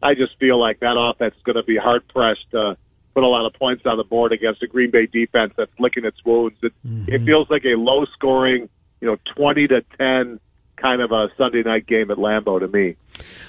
[0.02, 2.78] I just feel like that offense is going to be hard pressed to
[3.18, 6.06] put a lot of points on the board against a Green Bay defense that's licking
[6.06, 6.56] its wounds.
[6.62, 7.12] It, mm-hmm.
[7.12, 8.70] it feels like a low scoring,
[9.02, 10.40] you know, twenty to ten
[10.76, 12.96] kind of a Sunday night game at Lambeau to me.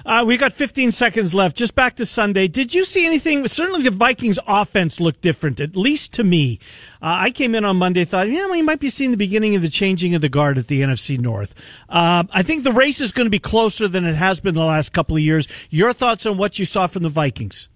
[0.06, 1.54] Uh, we got 15 seconds left.
[1.54, 2.48] Just back to Sunday.
[2.48, 3.46] Did you see anything?
[3.46, 6.58] Certainly, the Vikings' offense looked different, at least to me.
[7.02, 9.60] Uh, I came in on Monday, thought, yeah, we might be seeing the beginning of
[9.60, 11.54] the changing of the guard at the NFC North.
[11.90, 14.64] Uh, I think the race is going to be closer than it has been the
[14.64, 15.46] last couple of years.
[15.68, 17.68] Your thoughts on what you saw from the Vikings?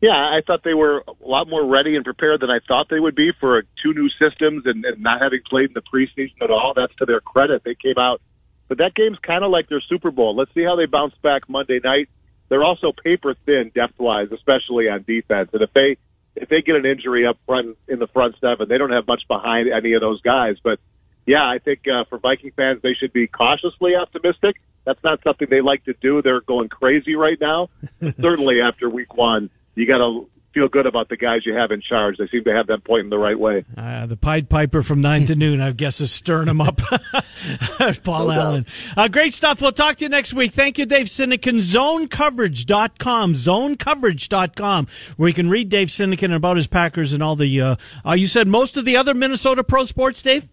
[0.00, 3.00] Yeah, I thought they were a lot more ready and prepared than I thought they
[3.00, 6.50] would be for two new systems and, and not having played in the preseason at
[6.50, 6.72] all.
[6.74, 7.62] That's to their credit.
[7.64, 8.22] They came out
[8.70, 10.36] but that game's kind of like their Super Bowl.
[10.36, 12.08] Let's see how they bounce back Monday night.
[12.48, 15.50] They're also paper thin depth wise, especially on defense.
[15.52, 15.96] And if they
[16.36, 19.26] if they get an injury up front in the front seven, they don't have much
[19.26, 20.54] behind any of those guys.
[20.62, 20.78] But
[21.26, 24.54] yeah, I think uh, for Viking fans, they should be cautiously optimistic.
[24.84, 26.22] That's not something they like to do.
[26.22, 27.70] They're going crazy right now.
[28.20, 31.80] Certainly after week one, you got to feel good about the guys you have in
[31.80, 32.18] charge.
[32.18, 33.64] They seem to have them pointing the right way.
[33.76, 36.78] Uh, the Pied Piper from 9 to noon, I guess, is stirring them up.
[38.04, 38.66] Paul no Allen.
[38.96, 39.62] Uh, great stuff.
[39.62, 40.52] We'll talk to you next week.
[40.52, 41.58] Thank you, Dave Sinykin.
[41.60, 43.32] ZoneCoverage.com.
[43.34, 48.12] ZoneCoverage.com, where you can read Dave Sinykin about his Packers and all the, uh, uh,
[48.12, 50.48] you said most of the other Minnesota pro sports, Dave?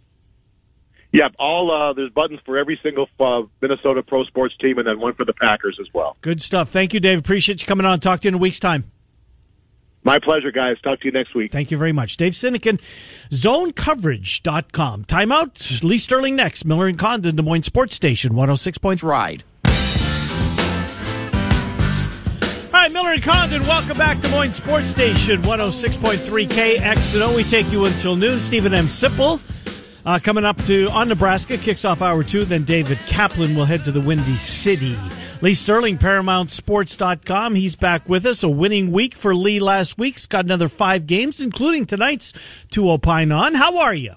[1.13, 4.99] Yep, all uh, there's buttons for every single uh, Minnesota pro sports team, and then
[4.99, 6.17] one for the Packers as well.
[6.21, 6.69] Good stuff.
[6.69, 7.17] Thank you, Dave.
[7.17, 8.01] Appreciate you coming on.
[8.01, 8.91] Talk to you in a week's time.
[10.07, 10.77] My pleasure, guys.
[10.81, 11.51] Talk to you next week.
[11.51, 12.15] Thank you very much.
[12.15, 12.79] Dave Sinykin,
[13.29, 15.03] zonecoverage.com.
[15.03, 15.83] Timeout.
[15.83, 16.63] Lee Sterling next.
[16.63, 18.77] Miller and Condon, Des Moines Sports Station, 106.
[18.77, 19.03] Point.
[19.03, 19.43] Ride.
[19.65, 19.71] All
[22.71, 27.35] right, Miller and Condon, welcome back to Des Moines Sports Station, 106.3 KXNO.
[27.35, 28.39] We take you until noon.
[28.39, 28.85] Steven M.
[28.85, 29.41] Sipple
[30.07, 32.45] uh, coming up to on Nebraska, kicks off hour two.
[32.45, 34.95] Then David Kaplan will head to the Windy City.
[35.41, 37.53] Lee Sterling, ParamountSports.com.
[37.53, 38.41] He's back with us.
[38.41, 40.15] A winning week for Lee last week.
[40.15, 42.33] He's got another five games, including tonight's
[42.71, 43.53] to opine on.
[43.53, 44.13] How are you?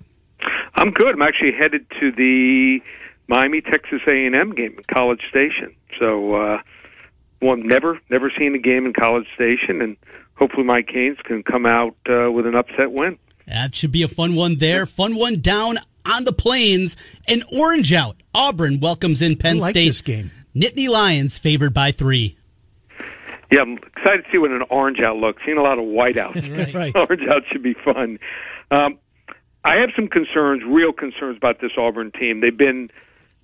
[0.77, 1.15] I'm good.
[1.15, 2.81] I'm actually headed to the
[3.27, 5.75] Miami Texas A&M game in College Station.
[5.99, 6.59] So, uh,
[7.43, 9.97] well, never never seen a game in College Station, and
[10.37, 13.19] hopefully my Canes can come out uh, with an upset win.
[13.51, 14.87] That should be a fun one there.
[14.87, 15.77] Fun one down
[16.07, 16.97] on the plains.
[17.29, 18.17] An orange out.
[18.33, 19.89] Auburn welcomes in Penn like State.
[19.89, 20.31] This game.
[20.55, 22.37] Nittany Lions favored by three.
[23.51, 25.43] Yeah, I'm excited to see what an orange out looks.
[25.45, 26.35] Seen a lot of white out.
[26.75, 26.95] right.
[26.95, 28.21] Orange out should be fun.
[28.71, 28.99] Um,
[29.65, 32.41] I have some concerns, real concerns about this Auburn team.
[32.41, 32.89] They've been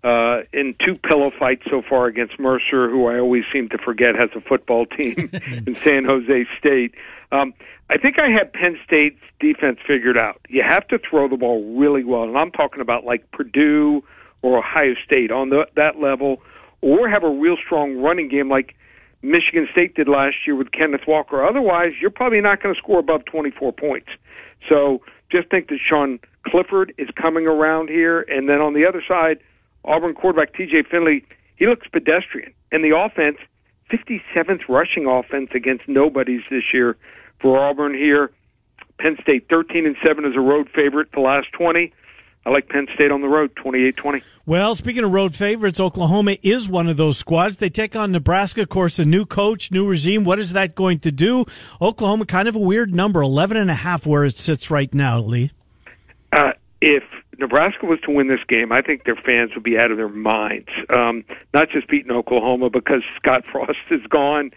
[0.07, 4.15] uh, in two pillow fights so far against Mercer, who I always seem to forget
[4.15, 5.29] has a football team
[5.67, 6.95] in San Jose State.
[7.33, 7.53] Um,
[7.91, 10.41] I think I have Penn State's defense figured out.
[10.49, 14.05] You have to throw the ball really well, and I'm talking about like Purdue
[14.43, 16.41] or Ohio State on the, that level,
[16.83, 18.77] or have a real strong running game like
[19.23, 21.45] Michigan State did last year with Kenneth Walker.
[21.45, 24.09] Otherwise, you're probably not going to score above 24 points.
[24.71, 25.01] So
[25.33, 29.41] just think that Sean Clifford is coming around here, and then on the other side,
[29.87, 30.85] Auburn quarterback T.J.
[30.91, 31.25] Finley,
[31.57, 33.39] he looks pedestrian, and the offense,
[33.91, 36.97] 57th rushing offense against nobodies this year
[37.41, 38.31] for Auburn here.
[38.99, 41.93] Penn State 13 and 7 is a road favorite the last 20.
[42.47, 44.23] I like Penn State on the road 28-20.
[44.47, 47.57] Well, speaking of road favorites, Oklahoma is one of those squads.
[47.57, 50.23] They take on Nebraska, of course, a new coach, new regime.
[50.23, 51.45] What is that going to do?
[51.83, 55.19] Oklahoma kind of a weird number, 11 and a half where it sits right now,
[55.19, 55.51] Lee.
[56.33, 57.03] Uh, if
[57.39, 60.09] Nebraska was to win this game, I think their fans would be out of their
[60.09, 60.69] minds.
[60.89, 64.51] Um, not just beating Oklahoma because Scott Frost is gone.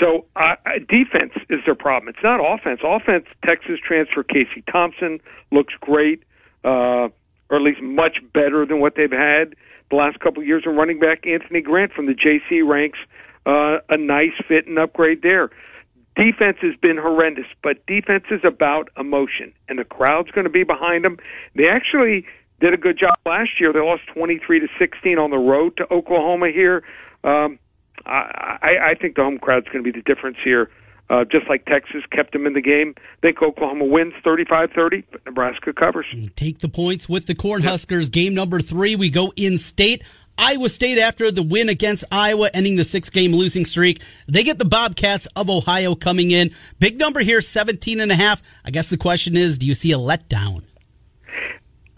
[0.00, 0.56] So uh,
[0.88, 2.08] defense is their problem.
[2.08, 2.80] It's not offense.
[2.84, 6.22] Offense, Texas transfer Casey Thompson looks great,
[6.64, 7.08] uh,
[7.48, 9.54] or at least much better than what they've had
[9.90, 10.64] the last couple of years.
[10.66, 12.98] And running back Anthony Grant from the JC ranks,
[13.46, 15.50] uh, a nice fit and upgrade there.
[16.16, 20.64] Defense has been horrendous, but defense is about emotion, and the crowd's going to be
[20.64, 21.18] behind them.
[21.54, 22.24] They actually
[22.58, 23.72] did a good job last year.
[23.72, 26.82] They lost 23 to 16 on the road to Oklahoma here.
[27.22, 27.58] Um,
[28.06, 30.70] I, I I think the home crowd's going to be the difference here.
[31.08, 32.92] Uh, just like Texas kept them in the game.
[32.98, 36.06] I think Oklahoma wins 35-30, but Nebraska covers.
[36.34, 38.10] Take the points with the Cornhuskers.
[38.10, 40.02] Game number three, we go in state.
[40.38, 44.58] Iowa State, after the win against Iowa, ending the six game losing streak, they get
[44.58, 46.50] the Bobcats of Ohio coming in.
[46.78, 48.42] Big number here, 17 and a half.
[48.64, 50.62] I guess the question is, do you see a letdown?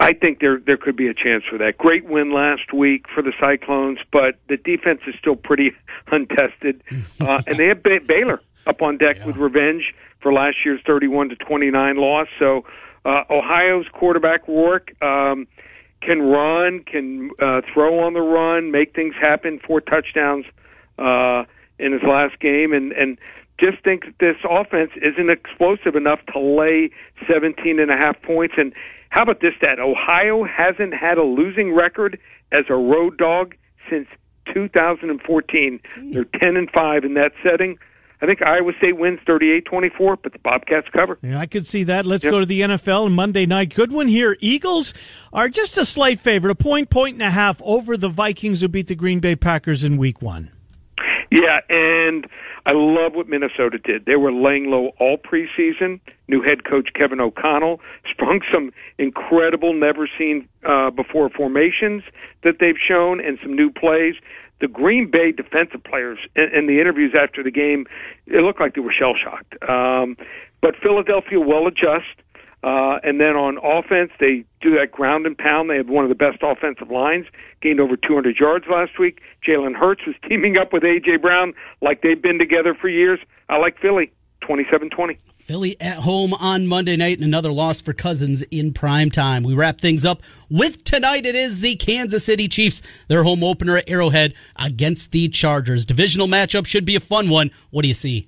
[0.01, 1.77] I think there there could be a chance for that.
[1.77, 5.73] Great win last week for the Cyclones, but the defense is still pretty
[6.11, 6.81] untested,
[7.19, 9.25] uh, and they have ba- Baylor up on deck yeah.
[9.25, 12.27] with revenge for last year's 31 to 29 loss.
[12.37, 12.65] So
[13.05, 15.47] uh, Ohio's quarterback Rourke um,
[16.01, 19.59] can run, can uh, throw on the run, make things happen.
[19.65, 20.45] Four touchdowns
[20.97, 21.43] uh,
[21.77, 23.17] in his last game, and and
[23.59, 26.89] just think that this offense isn't explosive enough to lay
[27.29, 28.73] 17 and a half points and
[29.09, 29.79] how about this stat?
[29.79, 32.19] Ohio hasn't had a losing record
[32.51, 33.55] as a road dog
[33.89, 34.07] since
[34.53, 35.79] 2014.
[36.11, 37.77] They're 10 and 5 in that setting.
[38.21, 41.17] I think Iowa State wins 38-24, but the Bobcats cover.
[41.21, 42.05] Yeah, I could see that.
[42.05, 42.31] Let's yep.
[42.31, 43.73] go to the NFL Monday night.
[43.73, 44.35] Good one here.
[44.41, 44.93] Eagles
[45.31, 48.67] are just a slight favorite, a point, point and a half over the Vikings who
[48.67, 50.51] beat the Green Bay Packers in week one.
[51.31, 52.27] Yeah, and
[52.65, 54.05] I love what Minnesota did.
[54.05, 55.99] They were laying low all preseason.
[56.27, 62.03] New head coach Kevin O'Connell sprung some incredible, never seen uh, before formations
[62.43, 64.15] that they've shown and some new plays.
[64.61, 67.85] The Green Bay defensive players in, in the interviews after the game,
[68.27, 69.55] it looked like they were shell shocked.
[69.67, 70.17] Um,
[70.61, 72.21] but Philadelphia will adjust.
[72.61, 75.69] Uh, and then on offense, they do that ground and pound.
[75.69, 77.25] They have one of the best offensive lines,
[77.61, 79.21] gained over 200 yards last week.
[79.47, 81.17] Jalen Hurts was teaming up with A.J.
[81.17, 83.19] Brown like they've been together for years.
[83.47, 84.11] I like Philly.
[84.41, 85.19] 27-20.
[85.35, 89.43] Philly at home on Monday night and another loss for Cousins in prime time.
[89.43, 91.25] We wrap things up with tonight.
[91.25, 95.85] It is the Kansas City Chiefs, their home opener at Arrowhead against the Chargers.
[95.85, 97.51] Divisional matchup should be a fun one.
[97.71, 98.27] What do you see?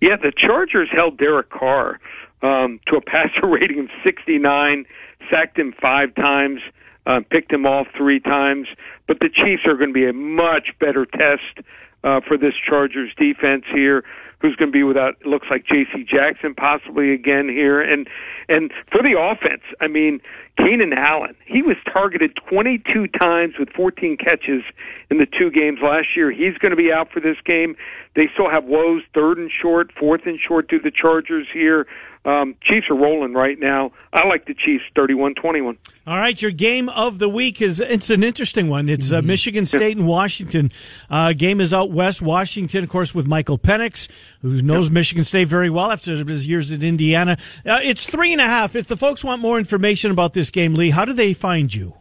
[0.00, 2.00] Yeah, the Chargers held Derek Carr
[2.42, 4.84] um, to a passer rating of 69,
[5.30, 6.60] sacked him five times.
[7.06, 8.66] uh, picked him off three times.
[9.06, 11.66] But the Chiefs are going to be a much better test
[12.02, 14.04] uh, for this Chargers defense here
[14.46, 16.04] who's going to be without it looks like J.C.
[16.04, 18.08] Jackson possibly again here, and
[18.48, 20.20] and for the offense, I mean
[20.56, 24.62] Keenan Allen, he was targeted 22 times with 14 catches
[25.10, 26.30] in the two games last year.
[26.30, 27.76] He's going to be out for this game.
[28.14, 31.86] They still have woes third and short, fourth and short to the Chargers here.
[32.26, 33.92] Um, Chiefs are rolling right now.
[34.12, 35.78] I like the Chiefs 31-21.
[36.08, 38.88] All right, your game of the week is it's an interesting one.
[38.88, 39.28] It's uh, mm-hmm.
[39.28, 40.72] Michigan State and Washington.
[41.08, 42.20] Uh, game is out west.
[42.20, 44.10] Washington, of course, with Michael Penix,
[44.42, 44.94] who knows yep.
[44.94, 47.36] Michigan State very well after his years at Indiana.
[47.64, 48.74] Uh, it's three and a half.
[48.74, 51.94] If the folks want more information about this game, Lee, how do they find you?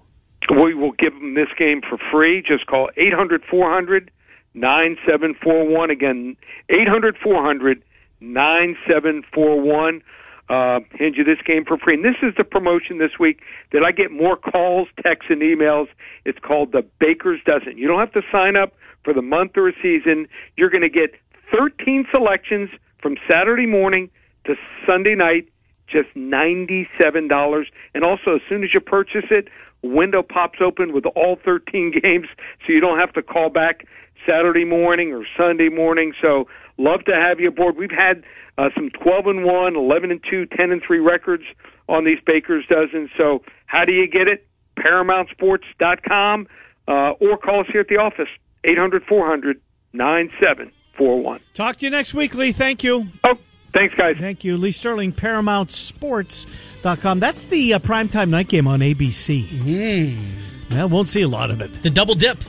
[0.50, 2.42] We will give them this game for free.
[2.42, 4.10] Just call 800 400
[4.56, 5.92] 9741.
[5.92, 6.36] Again,
[6.70, 7.84] 800 400
[8.22, 10.02] 9741
[10.48, 11.96] uh, hand you this game for free.
[11.96, 13.42] And this is the promotion this week
[13.72, 15.88] that I get more calls, texts, and emails.
[16.24, 17.78] It's called the Baker's Dozen.
[17.78, 20.28] You don't have to sign up for the month or a season.
[20.56, 21.16] You're going to get
[21.52, 22.70] 13 selections
[23.02, 24.10] from Saturday morning
[24.46, 24.56] to
[24.86, 25.48] Sunday night,
[25.88, 27.66] just $97.
[27.94, 29.48] And also, as soon as you purchase it,
[29.82, 32.28] window pops open with all 13 games,
[32.66, 33.86] so you don't have to call back
[34.28, 36.14] Saturday morning or Sunday morning.
[36.22, 36.48] So,
[36.78, 37.78] love to have you aboard.
[37.78, 38.24] We've had
[38.58, 41.44] uh, some 12 and 1, 11 and 2, 10 and 3 records
[41.88, 43.10] on these Baker's Dozen.
[43.18, 44.48] So, how do you get it?
[44.80, 46.48] ParamountSports.com
[46.88, 48.28] uh, or call us here at the office,
[48.64, 49.60] 800 400
[49.94, 51.40] 9741.
[51.54, 52.52] Talk to you next week, Lee.
[52.52, 53.08] Thank you.
[53.24, 53.38] Oh,
[53.74, 54.18] thanks, guys.
[54.20, 54.58] Thank you.
[54.58, 57.20] Lee Sterling, ParamountSports.com.
[57.20, 59.46] That's the uh, primetime night game on ABC.
[59.46, 60.72] Mm.
[60.72, 61.84] Well, won't see a lot of it.
[61.84, 62.40] The double dip.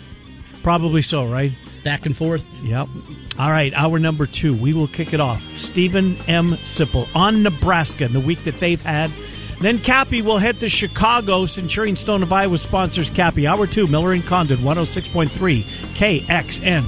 [0.62, 1.52] Probably so, right?
[1.84, 2.44] Back and forth.
[2.64, 2.88] Yep.
[3.38, 4.54] All right, hour number two.
[4.54, 5.42] We will kick it off.
[5.58, 6.52] Steven M.
[6.64, 9.10] Sipple on Nebraska in the week that they've had.
[9.60, 11.46] Then Cappy will head to Chicago.
[11.46, 13.46] Centurion Stone of Iowa sponsors Cappy.
[13.46, 15.28] Hour two, Miller and Condon, 106.3
[15.94, 16.84] KXN.